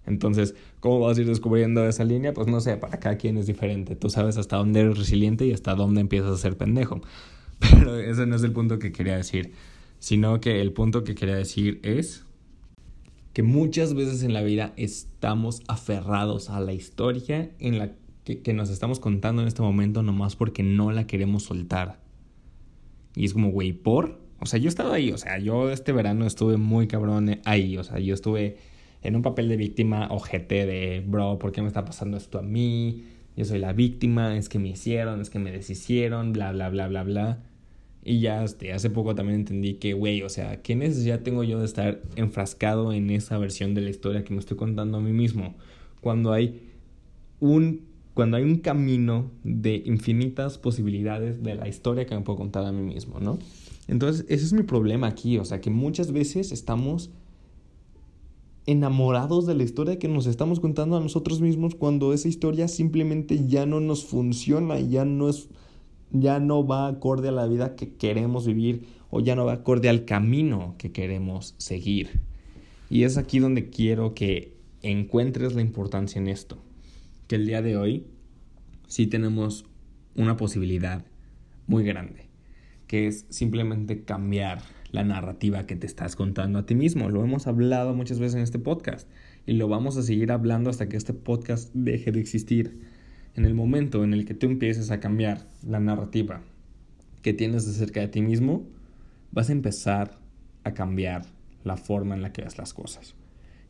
Entonces, 0.07 0.55
¿cómo 0.81 1.01
vas 1.01 1.19
a 1.19 1.21
ir 1.21 1.27
descubriendo 1.27 1.87
esa 1.87 2.05
línea? 2.05 2.33
Pues 2.33 2.47
no 2.47 2.61
sé, 2.61 2.79
para 2.79 2.99
cada 2.99 3.17
quien 3.17 3.37
es 3.37 3.47
diferente. 3.47 3.95
Tú 3.95 4.09
sabes 4.09 4.39
hasta 4.39 4.57
dónde 4.57 4.81
eres 4.81 4.97
resiliente 4.97 5.45
y 5.47 5.53
hasta 5.53 5.75
dónde 5.75 6.01
empiezas 6.01 6.33
a 6.33 6.37
ser 6.39 6.57
pendejo. 6.57 7.03
Pero 7.79 7.99
ese 7.99 8.27
no 8.27 8.37
es 8.37 8.43
el 8.43 8.53
punto 8.53 8.79
que 8.79 8.93
quería 8.93 9.17
decir, 9.17 9.53
sino 9.99 10.41
que 10.41 10.61
el 10.61 10.73
punto 10.73 11.05
que 11.05 11.15
quería 11.15 11.37
decir 11.37 11.81
es 11.83 12.25
que 13.33 13.43
muchas 13.43 13.95
veces 13.95 14.23
en 14.23 14.33
la 14.33 14.43
vida 14.43 14.73
estamos 14.77 15.63
aferrados 15.69 16.51
a 16.51 16.61
la 16.61 16.73
historia 16.73 17.51
en 17.59 17.79
la 17.79 17.93
que, 18.25 18.53
nos 18.53 18.69
estamos 18.69 19.01
contando 19.01 19.43
en 19.43 19.49
este 19.49 19.63
momento 19.63 20.03
nomás 20.03 20.37
porque 20.37 20.63
no 20.63 20.93
la 20.93 21.07
queremos 21.07 21.45
soltar. 21.45 22.01
Y 23.15 23.25
es 23.25 23.33
como, 23.33 23.51
güey, 23.51 23.73
¿por? 23.73 24.21
O 24.41 24.47
sea, 24.47 24.59
yo 24.59 24.67
he 24.67 24.69
estado 24.69 24.93
ahí, 24.93 25.13
o 25.13 25.19
sea, 25.19 25.39
yo 25.39 25.71
este 25.71 25.93
verano 25.93 26.27
estuve 26.27 26.57
muy 26.57 26.87
cabrón 26.87 27.41
ahí, 27.45 27.77
o 27.77 27.85
sea, 27.85 27.99
yo 27.99 28.15
estuve 28.15 28.59
en 29.03 29.17
un 29.17 29.23
papel 29.23 29.49
de 29.49 29.57
víctima 29.57 30.09
ojete 30.11 30.67
de, 30.67 31.05
bro, 31.07 31.39
¿por 31.39 31.53
qué 31.53 31.63
me 31.63 31.69
está 31.69 31.85
pasando 31.85 32.17
esto 32.17 32.39
a 32.39 32.43
mí? 32.43 33.05
Yo 33.37 33.45
soy 33.45 33.61
la 33.61 33.73
víctima, 33.73 34.37
es 34.37 34.49
que 34.49 34.59
me 34.59 34.69
hicieron, 34.69 35.21
es 35.21 35.31
que 35.31 35.39
me 35.39 35.53
deshicieron, 35.53 36.33
bla, 36.33 36.53
bla, 36.53 36.69
bla, 36.71 36.89
bla, 36.89 37.05
bla. 37.05 37.39
Y 38.09 38.21
ya 38.21 38.43
este, 38.43 38.73
hace 38.73 38.89
poco 38.89 39.15
también 39.15 39.41
entendí 39.41 39.75
que, 39.75 39.93
güey, 39.93 40.23
o 40.23 40.31
sea, 40.31 40.63
¿qué 40.63 40.75
necesidad 40.75 41.21
tengo 41.21 41.45
yo 41.45 41.59
de 41.59 41.67
estar 41.67 42.01
enfrascado 42.17 42.95
en 42.95 43.11
esa 43.11 43.37
versión 43.37 43.75
de 43.75 43.83
la 43.83 43.91
historia 43.91 44.25
que 44.25 44.33
me 44.33 44.41
estoy 44.41 44.57
contando 44.57 44.97
a 44.97 45.01
mí 45.03 45.13
mismo? 45.13 45.57
Cuando 46.01 46.33
hay 46.33 46.59
un, 47.39 47.83
cuando 48.15 48.39
hay 48.39 48.45
un 48.45 48.61
camino 48.61 49.31
de 49.45 49.83
infinitas 49.85 50.57
posibilidades 50.57 51.43
de 51.43 51.55
la 51.55 51.69
historia 51.69 52.07
que 52.07 52.15
me 52.15 52.23
puedo 52.23 52.39
contar 52.39 52.65
a 52.65 52.73
mí 52.73 52.81
mismo, 52.81 53.21
¿no? 53.21 53.39
Entonces, 53.89 54.25
ese 54.31 54.47
es 54.47 54.55
mi 54.55 54.63
problema 54.63 55.07
aquí, 55.07 55.37
o 55.37 55.45
sea, 55.45 55.61
que 55.61 55.69
muchas 55.69 56.11
veces 56.11 56.51
estamos 56.51 57.11
enamorados 58.65 59.45
de 59.45 59.55
la 59.55 59.65
historia 59.65 59.99
que 59.99 60.09
nos 60.09 60.25
estamos 60.25 60.61
contando 60.61 60.97
a 60.97 61.01
nosotros 61.01 61.43
mismos 61.43 61.75
cuando 61.75 62.15
esa 62.15 62.29
historia 62.29 62.69
simplemente 62.69 63.47
ya 63.47 63.67
no 63.67 63.81
nos 63.81 64.07
funciona, 64.07 64.81
ya 64.81 65.05
no 65.05 65.29
es 65.29 65.51
ya 66.11 66.41
no 66.41 66.67
va 66.67 66.89
acorde 66.89 67.29
a 67.29 67.33
la 67.33 67.47
vida 67.47 67.77
que 67.77 67.95
queremos 67.95 68.47
vivir 68.47 68.87
o 69.11 69.21
ya 69.21 69.35
no 69.37 69.45
va 69.45 69.55
acorde 69.55 69.89
al 69.89 70.05
camino 70.05 70.75
que 70.79 70.93
queremos 70.93 71.55
seguir. 71.59 72.21
Y 72.91 73.05
es 73.05 73.19
aquí 73.19 73.39
donde 73.39 73.71
quiero 73.71 74.15
que 74.15 74.57
encuentres 74.83 75.55
la 75.55 75.61
importancia 75.61 76.21
en 76.21 76.29
esto. 76.29 76.59
Que 77.27 77.37
el 77.37 77.47
día 77.47 77.63
de 77.63 77.77
hoy 77.77 78.07
sí 78.87 79.07
tenemos 79.07 79.67
una 80.15 80.37
posibilidad 80.37 81.05
muy 81.67 81.85
grande, 81.85 82.29
que 82.87 83.07
es 83.07 83.27
simplemente 83.29 84.05
cambiar 84.05 84.63
la 84.91 85.05
narrativa 85.05 85.67
que 85.67 85.77
te 85.77 85.87
estás 85.87 86.17
contando 86.17 86.59
a 86.59 86.67
ti 86.67 86.75
mismo. 86.75 87.11
Lo 87.11 87.23
hemos 87.23 87.47
hablado 87.47 87.95
muchas 87.95 88.19
veces 88.19 88.37
en 88.37 88.43
este 88.43 88.59
podcast 88.59 89.09
y 89.47 89.53
lo 89.53 89.69
vamos 89.69 89.97
a 89.97 90.03
seguir 90.03 90.33
hablando 90.33 90.71
hasta 90.71 90.89
que 90.89 90.97
este 90.97 91.13
podcast 91.13 91.73
deje 91.75 92.13
de 92.13 92.21
existir 92.21 92.81
en 93.35 93.45
el 93.45 93.55
momento 93.55 94.05
en 94.05 94.15
el 94.15 94.25
que 94.25 94.35
tú 94.35 94.47
empieces 94.47 94.91
a 94.91 95.01
cambiar 95.01 95.47
la 95.67 95.81
narrativa 95.81 96.43
que 97.23 97.33
tienes 97.33 97.69
acerca 97.69 98.01
de 98.01 98.09
ti 98.09 98.23
mismo, 98.23 98.67
vas 99.33 99.49
a 99.49 99.53
empezar 99.53 100.19
a 100.65 100.75
cambiar 100.75 101.27
la 101.65 101.77
forma 101.77 102.15
en 102.15 102.23
la 102.23 102.33
que 102.33 102.43
ves 102.43 102.59
las 102.59 102.75
cosas. 102.75 103.15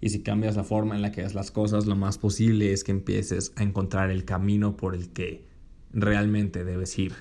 Y 0.00 0.10
si 0.10 0.22
cambias 0.22 0.56
la 0.56 0.64
forma 0.64 0.94
en 0.94 1.02
la 1.02 1.10
que 1.10 1.22
ves 1.22 1.34
las 1.34 1.50
cosas, 1.50 1.86
lo 1.86 1.96
más 1.96 2.18
posible 2.18 2.72
es 2.72 2.84
que 2.84 2.92
empieces 2.92 3.52
a 3.56 3.62
encontrar 3.62 4.10
el 4.10 4.24
camino 4.24 4.76
por 4.76 4.94
el 4.94 5.10
que 5.10 5.44
realmente 5.92 6.64
debes 6.64 6.98
ir. 6.98 7.14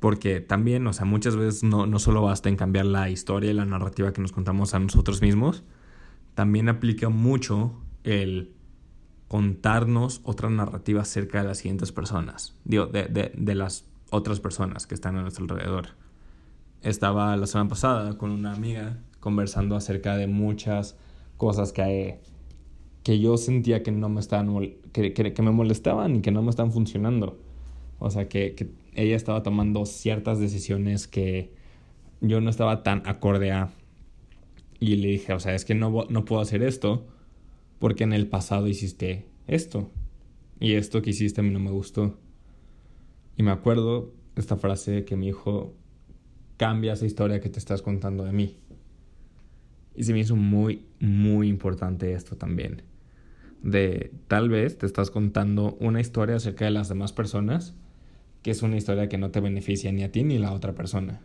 Porque 0.00 0.40
también, 0.40 0.86
o 0.86 0.92
sea, 0.92 1.06
muchas 1.06 1.36
veces 1.36 1.62
no, 1.62 1.86
no 1.86 1.98
solo 1.98 2.22
basta 2.22 2.48
en 2.48 2.56
cambiar 2.56 2.86
la 2.86 3.08
historia 3.08 3.50
y 3.50 3.54
la 3.54 3.64
narrativa 3.64 4.12
que 4.12 4.20
nos 4.20 4.32
contamos 4.32 4.74
a 4.74 4.80
nosotros 4.80 5.22
mismos, 5.22 5.64
también 6.34 6.68
aplica 6.68 7.08
mucho 7.08 7.80
el 8.04 8.52
contarnos 9.32 10.20
otra 10.24 10.50
narrativa 10.50 11.00
acerca 11.00 11.40
de 11.40 11.48
las 11.48 11.56
siguientes 11.56 11.90
personas, 11.90 12.54
digo, 12.66 12.84
de, 12.84 13.04
de, 13.04 13.32
de, 13.34 13.54
las 13.54 13.86
otras 14.10 14.40
personas 14.40 14.86
que 14.86 14.94
están 14.94 15.16
a 15.16 15.22
nuestro 15.22 15.44
alrededor. 15.44 15.86
Estaba 16.82 17.34
la 17.38 17.46
semana 17.46 17.70
pasada 17.70 18.18
con 18.18 18.30
una 18.30 18.52
amiga 18.52 18.98
conversando 19.20 19.74
acerca 19.74 20.18
de 20.18 20.26
muchas 20.26 20.98
cosas 21.38 21.72
que, 21.72 22.20
que 23.04 23.20
yo 23.20 23.38
sentía 23.38 23.82
que 23.82 23.90
no 23.90 24.10
me 24.10 24.20
estaban, 24.20 24.54
que, 24.92 25.14
que, 25.14 25.32
que 25.32 25.42
me 25.42 25.50
molestaban 25.50 26.16
y 26.16 26.20
que 26.20 26.30
no 26.30 26.42
me 26.42 26.50
están 26.50 26.70
funcionando. 26.70 27.40
O 28.00 28.10
sea, 28.10 28.28
que, 28.28 28.54
que 28.54 28.70
ella 28.92 29.16
estaba 29.16 29.42
tomando 29.42 29.86
ciertas 29.86 30.40
decisiones 30.40 31.08
que 31.08 31.54
yo 32.20 32.42
no 32.42 32.50
estaba 32.50 32.82
tan 32.82 33.02
acorde 33.06 33.50
a. 33.50 33.70
Y 34.78 34.96
le 34.96 35.08
dije, 35.08 35.32
o 35.32 35.40
sea, 35.40 35.54
es 35.54 35.64
que 35.64 35.74
no, 35.74 36.04
no 36.10 36.26
puedo 36.26 36.42
hacer 36.42 36.62
esto 36.62 37.06
porque 37.82 38.04
en 38.04 38.12
el 38.12 38.28
pasado 38.28 38.68
hiciste 38.68 39.26
esto. 39.48 39.90
Y 40.60 40.74
esto 40.74 41.02
que 41.02 41.10
hiciste 41.10 41.40
a 41.40 41.42
mí 41.42 41.50
no 41.50 41.58
me 41.58 41.72
gustó. 41.72 42.16
Y 43.36 43.42
me 43.42 43.50
acuerdo 43.50 44.14
esta 44.36 44.56
frase 44.56 45.04
que 45.04 45.16
me 45.16 45.26
dijo, 45.26 45.74
cambia 46.58 46.92
esa 46.92 47.06
historia 47.06 47.40
que 47.40 47.48
te 47.48 47.58
estás 47.58 47.82
contando 47.82 48.22
de 48.22 48.30
mí. 48.30 48.60
Y 49.96 50.04
se 50.04 50.12
me 50.12 50.20
hizo 50.20 50.36
muy, 50.36 50.86
muy 51.00 51.48
importante 51.48 52.12
esto 52.12 52.36
también. 52.36 52.82
De 53.64 54.12
tal 54.28 54.48
vez 54.48 54.78
te 54.78 54.86
estás 54.86 55.10
contando 55.10 55.76
una 55.80 56.00
historia 56.00 56.36
acerca 56.36 56.64
de 56.66 56.70
las 56.70 56.88
demás 56.88 57.12
personas, 57.12 57.74
que 58.42 58.52
es 58.52 58.62
una 58.62 58.76
historia 58.76 59.08
que 59.08 59.18
no 59.18 59.32
te 59.32 59.40
beneficia 59.40 59.90
ni 59.90 60.04
a 60.04 60.12
ti 60.12 60.22
ni 60.22 60.36
a 60.36 60.40
la 60.40 60.52
otra 60.52 60.72
persona. 60.72 61.22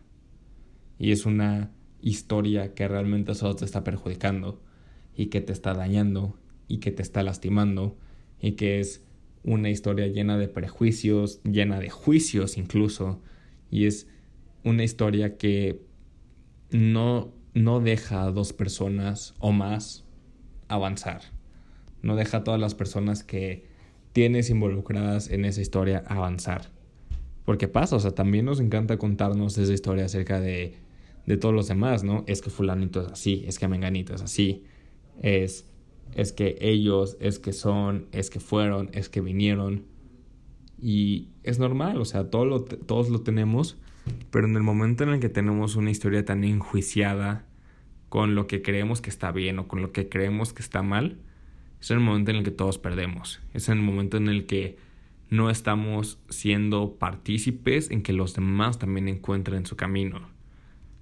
Y 0.98 1.12
es 1.12 1.28
una 1.28 1.70
historia 2.02 2.74
que 2.74 2.88
realmente 2.88 3.36
solo 3.36 3.56
te 3.56 3.66
está 3.66 3.84
perjudicando 3.84 4.60
y 5.16 5.28
que 5.28 5.40
te 5.40 5.54
está 5.54 5.76
dañando 5.76 6.36
y 6.68 6.80
que 6.80 6.92
te 6.92 7.02
está 7.02 7.24
lastimando 7.24 7.98
y 8.40 8.54
que 8.54 8.80
es 8.80 9.04
una 9.44 9.70
historia 9.70 10.08
llena 10.08 10.38
de 10.38 10.48
prejuicios, 10.48 11.42
llena 11.44 11.80
de 11.80 11.90
juicios 11.90 12.58
incluso, 12.58 13.22
y 13.72 13.86
es 13.86 14.08
una 14.64 14.84
historia 14.84 15.38
que 15.38 15.82
no, 16.72 17.34
no 17.54 17.80
deja 17.80 18.24
a 18.24 18.32
dos 18.32 18.54
personas 18.54 19.34
o 19.40 19.52
más 19.52 20.06
avanzar, 20.68 21.22
no 22.02 22.16
deja 22.16 22.38
a 22.38 22.44
todas 22.44 22.60
las 22.60 22.76
personas 22.76 23.24
que 23.24 23.66
tienes 24.12 24.50
involucradas 24.50 25.30
en 25.30 25.46
esa 25.46 25.62
historia 25.62 26.04
avanzar. 26.08 26.72
Porque 27.46 27.70
pasa, 27.70 27.96
o 27.96 28.00
sea, 28.00 28.12
también 28.12 28.44
nos 28.44 28.60
encanta 28.60 28.98
contarnos 28.98 29.58
esa 29.58 29.72
historia 29.72 30.06
acerca 30.06 30.42
de, 30.42 30.76
de 31.26 31.38
todos 31.38 31.56
los 31.56 31.70
demás, 31.70 32.04
¿no? 32.04 32.26
Es 32.28 32.42
que 32.42 32.50
fulanito 32.50 33.02
es 33.02 33.08
así, 33.08 33.46
es 33.48 33.58
que 33.60 33.70
menganito 33.70 34.14
es 34.14 34.22
así, 34.22 34.66
es 35.22 35.66
es 36.14 36.32
que 36.32 36.58
ellos, 36.62 37.18
es 37.20 37.40
que 37.40 37.54
son, 37.54 38.08
es 38.12 38.30
que 38.30 38.40
fueron, 38.40 38.90
es 38.94 39.10
que 39.10 39.22
vinieron. 39.22 39.86
Y 40.80 41.30
es 41.44 41.60
normal, 41.60 42.00
o 42.02 42.06
sea, 42.06 42.30
todo 42.30 42.46
lo, 42.46 42.64
todos 42.64 43.10
lo 43.10 43.22
tenemos, 43.22 43.78
pero 44.32 44.48
en 44.48 44.56
el 44.56 44.64
momento 44.64 45.04
en 45.04 45.10
el 45.10 45.20
que 45.20 45.30
tenemos 45.30 45.76
una 45.76 45.92
historia 45.92 46.24
tan 46.26 46.44
enjuiciada 46.44 47.46
con 48.10 48.36
lo 48.36 48.48
que 48.48 48.62
creemos 48.62 49.02
que 49.02 49.10
está 49.10 49.32
bien 49.32 49.60
o 49.60 49.68
con 49.68 49.82
lo 49.82 49.92
que 49.92 50.08
creemos 50.08 50.54
que 50.54 50.62
está 50.62 50.82
mal, 50.82 51.18
es 51.82 51.92
el 51.92 52.00
momento 52.00 52.32
en 52.32 52.38
el 52.38 52.44
que 52.44 52.52
todos 52.52 52.78
perdemos. 52.78 53.42
Es 53.54 53.70
el 53.70 53.80
momento 53.80 54.18
en 54.18 54.28
el 54.28 54.46
que 54.46 54.78
no 55.30 55.50
estamos 55.50 56.20
siendo 56.30 56.96
partícipes 56.98 57.92
en 57.92 58.02
que 58.02 58.14
los 58.14 58.34
demás 58.34 58.80
también 58.80 59.08
encuentren 59.08 59.66
su 59.66 59.76
camino. 59.76 60.30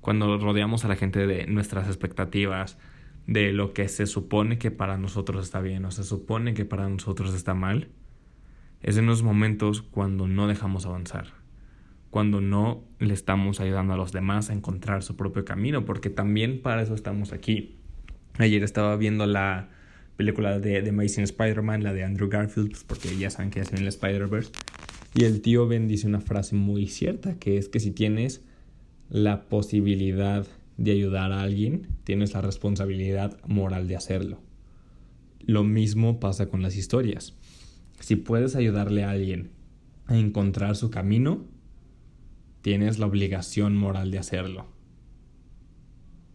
Cuando 0.02 0.38
rodeamos 0.38 0.86
a 0.86 0.88
la 0.88 0.96
gente 0.96 1.26
de 1.28 1.48
nuestras 1.48 1.88
expectativas, 1.88 2.78
de 3.28 3.52
lo 3.52 3.74
que 3.74 3.88
se 3.88 4.06
supone 4.06 4.58
que 4.58 4.72
para 4.72 4.98
nosotros 4.98 5.46
está 5.46 5.62
bien 5.62 5.86
o 5.86 5.92
se 5.92 6.04
supone 6.04 6.54
que 6.54 6.66
para 6.66 6.88
nosotros 6.90 7.34
está 7.34 7.54
mal, 7.54 7.90
es 8.82 8.98
en 8.98 9.08
los 9.08 9.24
momentos 9.24 9.82
cuando 9.82 10.28
no 10.28 10.48
dejamos 10.48 10.86
avanzar, 10.86 11.28
cuando 12.12 12.40
no 12.40 12.84
le 13.00 13.14
estamos 13.14 13.60
ayudando 13.60 13.94
a 13.94 13.98
los 13.98 14.12
demás 14.12 14.50
a 14.50 14.54
encontrar 14.54 15.02
su 15.02 15.16
propio 15.16 15.44
camino, 15.44 15.86
porque 15.86 16.10
también 16.10 16.62
para 16.62 16.84
eso 16.84 16.94
estamos 16.94 17.34
aquí. 17.34 17.78
Ayer 18.38 18.64
estaba 18.64 18.96
viendo 18.96 19.26
la 19.26 19.70
película 20.18 20.60
de 20.60 20.82
The 20.82 20.90
Amazing 20.90 21.24
Spider-Man, 21.24 21.84
la 21.84 21.94
de 21.94 22.04
Andrew 22.04 22.30
Garfield, 22.30 22.70
pues, 22.70 22.84
porque 22.84 23.18
ya 23.18 23.30
saben 23.30 23.50
que 23.50 23.64
se 23.66 23.76
el 23.76 23.88
Spider-Verse. 23.88 24.52
Y 25.14 25.24
el 25.24 25.42
tío 25.42 25.68
Ben 25.68 25.88
dice 25.88 26.08
una 26.08 26.20
frase 26.20 26.56
muy 26.56 26.88
cierta, 26.88 27.40
que 27.40 27.58
es 27.58 27.70
que 27.70 27.80
si 27.80 27.92
tienes 27.92 28.46
la 29.10 29.48
posibilidad 29.48 30.46
de 30.78 30.92
ayudar 30.92 31.32
a 31.32 31.42
alguien, 31.42 31.88
tienes 32.04 32.34
la 32.34 32.42
responsabilidad 32.42 33.40
moral 33.48 33.88
de 33.88 33.96
hacerlo. 33.96 34.42
Lo 35.40 35.64
mismo 35.64 36.20
pasa 36.20 36.48
con 36.48 36.62
las 36.62 36.76
historias. 36.76 37.36
Si 38.00 38.16
puedes 38.16 38.56
ayudarle 38.56 39.04
a 39.04 39.12
alguien 39.12 39.52
a 40.06 40.18
encontrar 40.18 40.76
su 40.76 40.90
camino, 40.90 41.46
tienes 42.62 43.00
la 43.00 43.06
obligación 43.06 43.76
moral 43.76 44.12
de 44.12 44.20
hacerlo. 44.20 44.68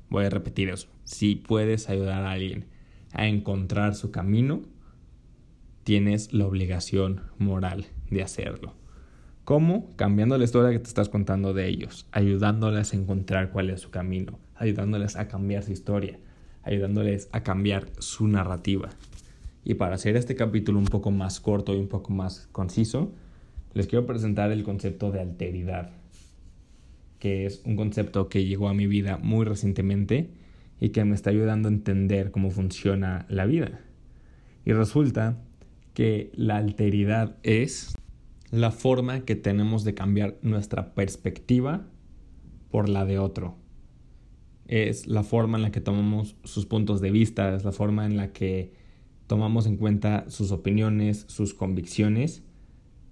Voy 0.09 0.25
a 0.25 0.31
repetir 0.31 0.69
eso. 0.69 0.89
Si 1.05 1.37
puedes 1.37 1.89
ayudar 1.89 2.25
a 2.25 2.33
alguien 2.33 2.67
a 3.13 3.27
encontrar 3.27 3.95
su 3.95 4.11
camino, 4.11 4.63
tienes 5.85 6.33
la 6.33 6.47
obligación 6.47 7.23
moral 7.39 7.87
de 8.11 8.23
hacerlo. 8.23 8.80
¿Cómo? 9.51 9.91
Cambiando 9.97 10.39
la 10.39 10.45
historia 10.45 10.71
que 10.71 10.79
te 10.79 10.87
estás 10.87 11.09
contando 11.09 11.53
de 11.53 11.67
ellos, 11.67 12.07
ayudándoles 12.13 12.95
a 12.95 12.97
encontrar 12.97 13.51
cuál 13.51 13.69
es 13.71 13.81
su 13.81 13.91
camino, 13.91 14.39
ayudándoles 14.55 15.17
a 15.17 15.27
cambiar 15.27 15.65
su 15.65 15.73
historia, 15.73 16.21
ayudándoles 16.63 17.29
a 17.33 17.43
cambiar 17.43 17.89
su 17.99 18.29
narrativa. 18.29 18.91
Y 19.65 19.75
para 19.75 19.97
hacer 19.97 20.15
este 20.15 20.37
capítulo 20.37 20.79
un 20.79 20.85
poco 20.85 21.11
más 21.11 21.41
corto 21.41 21.75
y 21.75 21.81
un 21.81 21.89
poco 21.89 22.13
más 22.13 22.49
conciso, 22.53 23.11
les 23.75 23.89
quiero 23.89 24.07
presentar 24.07 24.53
el 24.53 24.63
concepto 24.63 25.11
de 25.11 25.19
alteridad 25.19 25.91
que 27.19 27.45
es 27.45 27.61
un 27.65 27.75
concepto 27.75 28.29
que 28.29 28.45
llegó 28.45 28.69
a 28.69 28.75
mi 28.75 28.87
vida 28.87 29.19
muy 29.21 29.45
recientemente 29.45 30.31
y 30.79 30.91
que 30.91 31.05
me 31.05 31.17
está 31.17 31.31
ayudando 31.31 31.69
a 31.69 31.73
entender 31.73 32.31
cómo 32.31 32.53
funciona 32.53 33.27
la 33.29 33.47
vida. 33.47 33.81
Y 34.65 34.75
resulta 34.75 35.43
que 35.93 36.31
la 36.37 36.57
alteridad 36.57 37.35
es 37.43 37.97
la 38.51 38.71
forma 38.71 39.25
que 39.25 39.37
tenemos 39.37 39.85
de 39.85 39.95
cambiar 39.95 40.39
nuestra 40.43 40.95
perspectiva 40.95 41.87
por 42.71 42.89
la 42.89 43.05
de 43.05 43.19
otro. 43.19 43.57
Es 44.67 45.07
la 45.07 45.23
forma 45.23 45.59
en 45.59 45.63
la 45.63 45.73
que 45.73 45.81
tomamos 45.81 46.37
sus 46.45 46.67
puntos 46.67 47.01
de 47.01 47.11
vista, 47.11 47.55
es 47.55 47.65
la 47.65 47.73
forma 47.73 48.07
en 48.07 48.17
la 48.17 48.33
que 48.33 48.73
tomamos 49.27 49.67
en 49.67 49.77
cuenta 49.77 50.25
sus 50.29 50.51
opiniones, 50.51 51.25
sus 51.29 51.55
convicciones 51.55 52.43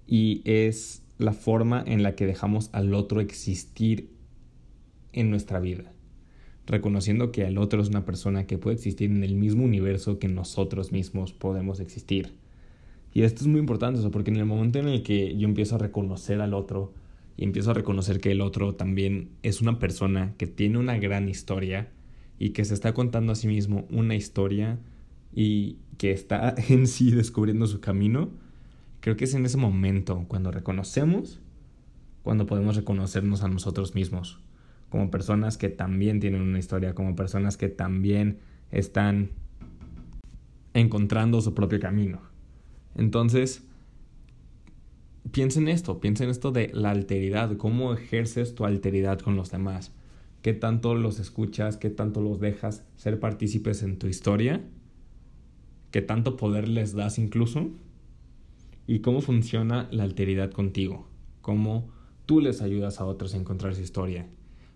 y 0.07 0.41
es 0.45 1.03
la 1.17 1.33
forma 1.33 1.83
en 1.85 2.03
la 2.03 2.15
que 2.15 2.25
dejamos 2.25 2.69
al 2.73 2.93
otro 2.93 3.21
existir 3.21 4.09
en 5.13 5.29
nuestra 5.29 5.59
vida, 5.59 5.93
reconociendo 6.65 7.31
que 7.31 7.45
el 7.45 7.57
otro 7.57 7.81
es 7.81 7.89
una 7.89 8.05
persona 8.05 8.47
que 8.47 8.57
puede 8.57 8.75
existir 8.75 9.11
en 9.11 9.23
el 9.23 9.35
mismo 9.35 9.63
universo 9.63 10.19
que 10.19 10.27
nosotros 10.27 10.91
mismos 10.91 11.33
podemos 11.33 11.79
existir. 11.79 12.38
Y 13.13 13.23
esto 13.23 13.41
es 13.41 13.47
muy 13.47 13.59
importante, 13.59 14.07
porque 14.09 14.31
en 14.31 14.37
el 14.37 14.45
momento 14.45 14.79
en 14.79 14.87
el 14.87 15.03
que 15.03 15.35
yo 15.37 15.47
empiezo 15.47 15.75
a 15.75 15.79
reconocer 15.79 16.41
al 16.41 16.53
otro 16.53 16.93
y 17.37 17.43
empiezo 17.43 17.71
a 17.71 17.73
reconocer 17.73 18.19
que 18.19 18.31
el 18.31 18.41
otro 18.41 18.75
también 18.75 19.29
es 19.43 19.61
una 19.61 19.79
persona 19.79 20.33
que 20.37 20.47
tiene 20.47 20.77
una 20.77 20.97
gran 20.97 21.29
historia 21.29 21.89
y 22.37 22.51
que 22.51 22.65
se 22.65 22.73
está 22.73 22.93
contando 22.93 23.31
a 23.31 23.35
sí 23.35 23.47
mismo 23.47 23.87
una 23.89 24.15
historia 24.15 24.79
y 25.33 25.77
que 25.97 26.11
está 26.11 26.55
en 26.69 26.87
sí 26.87 27.11
descubriendo 27.11 27.65
su 27.67 27.79
camino, 27.79 28.29
Creo 29.01 29.15
que 29.15 29.25
es 29.25 29.33
en 29.33 29.45
ese 29.45 29.57
momento, 29.57 30.25
cuando 30.27 30.51
reconocemos, 30.51 31.39
cuando 32.23 32.45
podemos 32.45 32.75
reconocernos 32.75 33.43
a 33.43 33.47
nosotros 33.47 33.95
mismos, 33.95 34.39
como 34.89 35.09
personas 35.09 35.57
que 35.57 35.69
también 35.69 36.19
tienen 36.19 36.41
una 36.41 36.59
historia, 36.59 36.95
como 36.95 37.15
personas 37.15 37.55
que 37.55 37.69
también 37.69 38.39
están 38.71 39.29
encontrando 40.73 41.39
su 41.39 41.53
propio 41.53 41.79
camino. 41.79 42.19
Entonces, 42.95 43.63
piensa 45.31 45.59
en 45.59 45.67
esto, 45.67 45.99
piensa 45.99 46.23
en 46.23 46.29
esto 46.29 46.51
de 46.51 46.71
la 46.73 46.91
alteridad, 46.91 47.57
cómo 47.57 47.93
ejerces 47.93 48.55
tu 48.55 48.65
alteridad 48.65 49.19
con 49.19 49.35
los 49.35 49.51
demás, 49.51 49.91
qué 50.41 50.53
tanto 50.53 50.95
los 50.95 51.19
escuchas, 51.19 51.77
qué 51.77 51.89
tanto 51.89 52.21
los 52.21 52.39
dejas 52.39 52.83
ser 52.95 53.19
partícipes 53.19 53.83
en 53.83 53.97
tu 53.99 54.07
historia, 54.07 54.61
qué 55.91 56.01
tanto 56.01 56.37
poder 56.37 56.67
les 56.67 56.93
das 56.93 57.19
incluso 57.19 57.69
y 58.87 58.99
cómo 58.99 59.21
funciona 59.21 59.87
la 59.91 60.03
alteridad 60.03 60.51
contigo, 60.51 61.07
cómo 61.41 61.89
tú 62.25 62.41
les 62.41 62.61
ayudas 62.61 62.99
a 62.99 63.05
otros 63.05 63.33
a 63.33 63.37
encontrar 63.37 63.75
su 63.75 63.81
historia, 63.81 64.27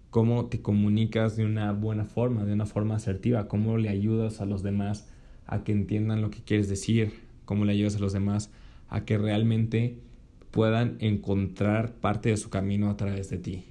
cómo 0.10 0.46
te 0.46 0.62
comunicas 0.62 1.36
de 1.36 1.46
una 1.46 1.72
buena 1.72 2.06
forma, 2.06 2.46
de 2.46 2.54
una 2.54 2.66
forma 2.66 2.96
asertiva, 2.96 3.48
cómo 3.48 3.78
le 3.78 3.90
ayudas 3.90 4.42
a 4.42 4.46
los 4.46 4.62
demás 4.64 5.08
a 5.46 5.64
que 5.64 5.72
entiendan 5.72 6.22
lo 6.22 6.30
que 6.30 6.44
quieres 6.44 6.70
decir, 6.70 7.23
cómo 7.46 7.66
le 7.66 7.74
ayudas 7.74 7.96
a 7.96 8.00
los 8.00 8.14
demás 8.14 8.52
a 8.90 9.06
que 9.06 9.18
realmente 9.18 10.00
puedan 10.52 10.98
encontrar 11.00 11.94
parte 11.94 12.30
de 12.30 12.38
su 12.38 12.50
camino 12.50 12.90
a 12.90 12.98
través 12.98 13.30
de 13.30 13.38
ti. 13.38 13.66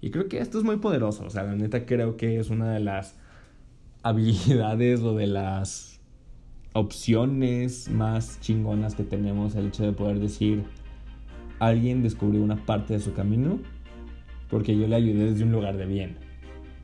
Y 0.00 0.10
creo 0.10 0.28
que 0.28 0.38
esto 0.38 0.58
es 0.58 0.64
muy 0.64 0.76
poderoso, 0.76 1.24
o 1.24 1.30
sea, 1.30 1.42
la 1.44 1.54
neta 1.54 1.86
creo 1.86 2.16
que 2.16 2.38
es 2.38 2.50
una 2.50 2.72
de 2.72 2.80
las 2.80 3.16
habilidades 4.02 5.00
o 5.00 5.14
de 5.14 5.26
las 5.26 6.00
opciones 6.72 7.90
más 7.90 8.40
chingonas 8.40 8.94
que 8.94 9.04
tenemos 9.04 9.54
el 9.56 9.66
hecho 9.66 9.84
de 9.84 9.92
poder 9.92 10.20
decir 10.20 10.64
alguien 11.58 12.02
descubrió 12.02 12.42
una 12.42 12.64
parte 12.64 12.94
de 12.94 13.00
su 13.00 13.12
camino 13.12 13.58
porque 14.48 14.76
yo 14.76 14.88
le 14.88 14.96
ayudé 14.96 15.30
desde 15.30 15.44
un 15.44 15.52
lugar 15.52 15.76
de 15.76 15.86
bien. 15.86 16.16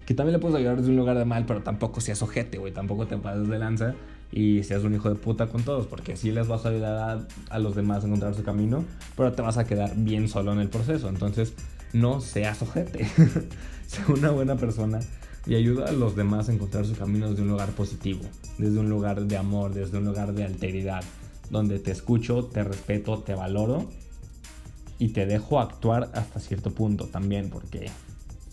Que 0.05 0.14
también 0.14 0.35
le 0.35 0.38
puedes 0.38 0.57
ayudar 0.57 0.76
desde 0.76 0.90
un 0.90 0.96
lugar 0.96 1.18
de 1.18 1.24
mal, 1.24 1.46
pero 1.46 1.62
tampoco 1.62 2.00
seas 2.00 2.22
ojete, 2.22 2.59
güey. 2.59 2.72
Tampoco 2.72 3.09
te 3.09 3.16
pases 3.16 3.48
de 3.48 3.59
lanza 3.59 3.96
y 4.37 4.62
seas 4.64 4.85
un 4.85 4.94
hijo 4.94 5.09
de 5.09 5.14
puta 5.14 5.46
con 5.46 5.62
todos, 5.62 5.87
porque 5.87 6.12
así 6.12 6.31
les 6.31 6.46
vas 6.46 6.66
a 6.66 6.68
ayudar 6.68 6.99
a, 6.99 7.55
a 7.55 7.59
los 7.59 7.75
demás 7.75 8.05
a 8.05 8.07
encontrar 8.07 8.35
su 8.35 8.42
camino, 8.42 8.85
pero 9.16 9.33
te 9.33 9.40
vas 9.40 9.57
a 9.57 9.64
quedar 9.64 9.94
bien 9.96 10.29
solo 10.29 10.53
en 10.53 10.61
el 10.61 10.68
proceso. 10.68 11.09
Entonces, 11.09 11.55
no 11.94 12.20
seas 12.20 12.61
ojete. 12.61 13.07
sé 13.87 14.03
una 14.12 14.31
buena 14.31 14.57
persona 14.57 15.01
y 15.46 15.55
ayuda 15.55 15.87
a 15.87 15.92
los 15.92 16.16
demás 16.16 16.51
a 16.51 16.53
encontrar 16.53 16.85
su 16.85 16.94
camino 16.94 17.31
desde 17.31 17.40
un 17.40 17.49
lugar 17.49 17.70
positivo, 17.70 18.20
desde 18.59 18.79
un 18.79 18.90
lugar 18.90 19.22
de 19.22 19.38
amor, 19.38 19.72
desde 19.72 19.96
un 19.96 20.05
lugar 20.05 20.35
de 20.35 20.44
alteridad, 20.44 21.03
donde 21.49 21.79
te 21.79 21.92
escucho, 21.92 22.44
te 22.44 22.62
respeto, 22.62 23.20
te 23.20 23.35
valoro 23.35 23.88
y 24.99 25.09
te 25.09 25.25
dejo 25.25 25.61
actuar 25.61 26.11
hasta 26.12 26.40
cierto 26.40 26.72
punto 26.72 27.07
también, 27.07 27.49
porque, 27.49 27.90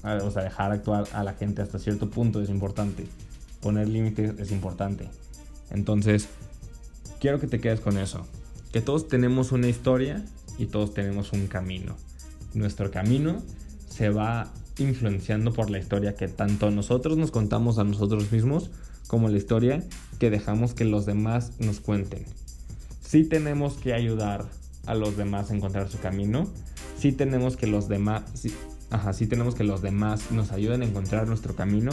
o 0.03 0.31
sea, 0.31 0.43
dejar 0.43 0.71
actuar 0.71 1.05
a 1.11 1.25
la 1.25 1.33
gente 1.33 1.61
hasta 1.61 1.77
cierto 1.77 2.09
punto 2.09 2.41
es 2.41 2.49
importante, 2.49 3.05
poner 3.59 3.89
límites 3.89 4.39
es 4.39 4.51
importante. 4.53 5.09
Entonces, 5.71 6.27
quiero 7.19 7.39
que 7.39 7.47
te 7.47 7.59
quedes 7.59 7.79
con 7.79 7.97
eso, 7.97 8.25
que 8.71 8.81
todos 8.81 9.07
tenemos 9.07 9.51
una 9.51 9.67
historia 9.67 10.23
y 10.57 10.67
todos 10.67 10.93
tenemos 10.93 11.33
un 11.33 11.47
camino. 11.47 11.95
Nuestro 12.53 12.91
camino 12.91 13.41
se 13.89 14.09
va 14.09 14.51
influenciando 14.77 15.53
por 15.53 15.69
la 15.69 15.79
historia 15.79 16.15
que 16.15 16.27
tanto 16.27 16.71
nosotros 16.71 17.17
nos 17.17 17.31
contamos 17.31 17.77
a 17.77 17.83
nosotros 17.83 18.31
mismos 18.31 18.71
como 19.07 19.29
la 19.29 19.37
historia 19.37 19.83
que 20.19 20.29
dejamos 20.29 20.73
que 20.73 20.85
los 20.85 21.05
demás 21.05 21.51
nos 21.59 21.79
cuenten. 21.79 22.25
Sí 23.01 23.23
tenemos 23.23 23.75
que 23.75 23.93
ayudar 23.93 24.45
a 24.85 24.95
los 24.95 25.17
demás 25.17 25.51
a 25.51 25.55
encontrar 25.55 25.89
su 25.89 25.99
camino, 25.99 26.47
sí 26.97 27.11
tenemos 27.11 27.57
que 27.57 27.67
los 27.67 27.87
demás, 27.87 28.23
ajá, 28.89 29.13
sí 29.13 29.27
tenemos 29.27 29.55
que 29.55 29.63
los 29.63 29.81
demás 29.81 30.31
nos 30.31 30.51
ayuden 30.51 30.81
a 30.81 30.85
encontrar 30.85 31.27
nuestro 31.27 31.55
camino, 31.55 31.91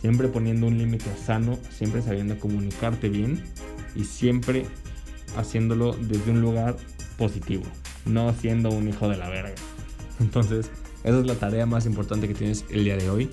siempre 0.00 0.28
poniendo 0.28 0.66
un 0.66 0.78
límite 0.78 1.10
sano, 1.16 1.58
siempre 1.70 2.02
sabiendo 2.02 2.38
comunicarte 2.38 3.08
bien 3.08 3.42
y 3.94 4.04
siempre 4.04 4.66
haciéndolo 5.36 5.92
desde 5.92 6.30
un 6.30 6.40
lugar 6.40 6.76
positivo, 7.18 7.64
no 8.06 8.32
siendo 8.34 8.70
un 8.70 8.88
hijo 8.88 9.08
de 9.08 9.16
la 9.16 9.28
verga. 9.28 9.54
Entonces, 10.20 10.70
esa 11.04 11.18
es 11.18 11.26
la 11.26 11.34
tarea 11.34 11.66
más 11.66 11.86
importante 11.86 12.28
que 12.28 12.34
tienes 12.34 12.64
el 12.70 12.84
día 12.84 12.96
de 12.96 13.10
hoy. 13.10 13.30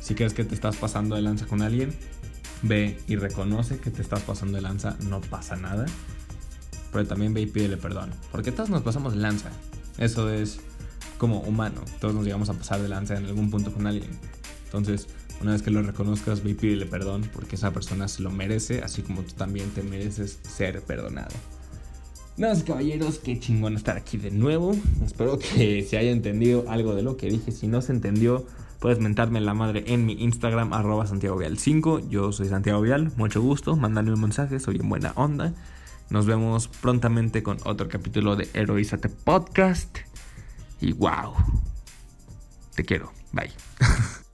Si 0.00 0.14
crees 0.14 0.34
que 0.34 0.44
te 0.44 0.54
estás 0.54 0.76
pasando 0.76 1.16
de 1.16 1.22
lanza 1.22 1.46
con 1.46 1.62
alguien, 1.62 1.94
ve 2.62 2.98
y 3.06 3.16
reconoce 3.16 3.78
que 3.78 3.90
te 3.90 4.02
estás 4.02 4.22
pasando 4.22 4.56
de 4.56 4.62
lanza, 4.62 4.96
no 5.04 5.20
pasa 5.20 5.56
nada. 5.56 5.86
Pero 6.92 7.06
también 7.06 7.32
ve 7.34 7.42
y 7.42 7.46
pídele 7.46 7.76
perdón. 7.76 8.10
Porque 8.30 8.52
todos 8.52 8.70
nos 8.70 8.82
pasamos 8.82 9.14
de 9.14 9.20
lanza. 9.20 9.50
Eso 9.98 10.30
es 10.30 10.60
como 11.18 11.40
humano. 11.40 11.82
Todos 12.00 12.14
nos 12.14 12.24
llegamos 12.24 12.48
a 12.50 12.54
pasar 12.54 12.82
de 12.82 12.88
lanza 12.88 13.16
en 13.16 13.26
algún 13.26 13.50
punto 13.50 13.72
con 13.72 13.86
alguien. 13.86 14.10
Entonces, 14.64 15.08
una 15.42 15.52
vez 15.52 15.62
que 15.62 15.70
lo 15.70 15.82
reconozcas, 15.82 16.42
ve 16.42 16.50
y 16.50 16.54
pídele 16.54 16.86
perdón 16.86 17.28
porque 17.32 17.56
esa 17.56 17.72
persona 17.72 18.08
se 18.08 18.22
lo 18.22 18.30
merece, 18.30 18.82
así 18.82 19.02
como 19.02 19.22
tú 19.22 19.34
también 19.34 19.70
te 19.70 19.82
mereces 19.82 20.38
ser 20.42 20.80
perdonado. 20.82 21.34
Nada 22.36 22.54
más 22.54 22.62
caballeros, 22.62 23.18
qué 23.18 23.38
chingón 23.38 23.76
estar 23.76 23.96
aquí 23.96 24.16
de 24.16 24.30
nuevo. 24.30 24.74
Espero 25.04 25.38
que 25.38 25.84
se 25.88 25.98
haya 25.98 26.10
entendido 26.10 26.64
algo 26.68 26.94
de 26.94 27.02
lo 27.02 27.16
que 27.16 27.28
dije. 27.28 27.52
Si 27.52 27.66
no 27.66 27.82
se 27.82 27.92
entendió, 27.92 28.46
puedes 28.78 29.00
mentarme 29.00 29.40
la 29.40 29.52
madre 29.52 29.84
en 29.86 30.06
mi 30.06 30.14
Instagram, 30.14 30.72
arroba 30.72 31.06
Santiago 31.06 31.36
Vial 31.36 31.58
5. 31.58 32.08
Yo 32.08 32.32
soy 32.32 32.48
Santiago 32.48 32.80
Vial, 32.80 33.12
mucho 33.16 33.42
gusto. 33.42 33.76
Mándame 33.76 34.12
un 34.12 34.20
mensaje, 34.20 34.60
soy 34.60 34.76
en 34.76 34.88
buena 34.88 35.12
onda. 35.16 35.52
Nos 36.08 36.26
vemos 36.26 36.68
prontamente 36.68 37.42
con 37.42 37.58
otro 37.64 37.88
capítulo 37.88 38.36
de 38.36 38.48
Heroízate 38.54 39.08
Podcast. 39.08 39.98
Y 40.80 40.92
wow. 40.92 41.34
Te 42.74 42.84
quiero. 42.84 43.12
Bye. 43.32 43.50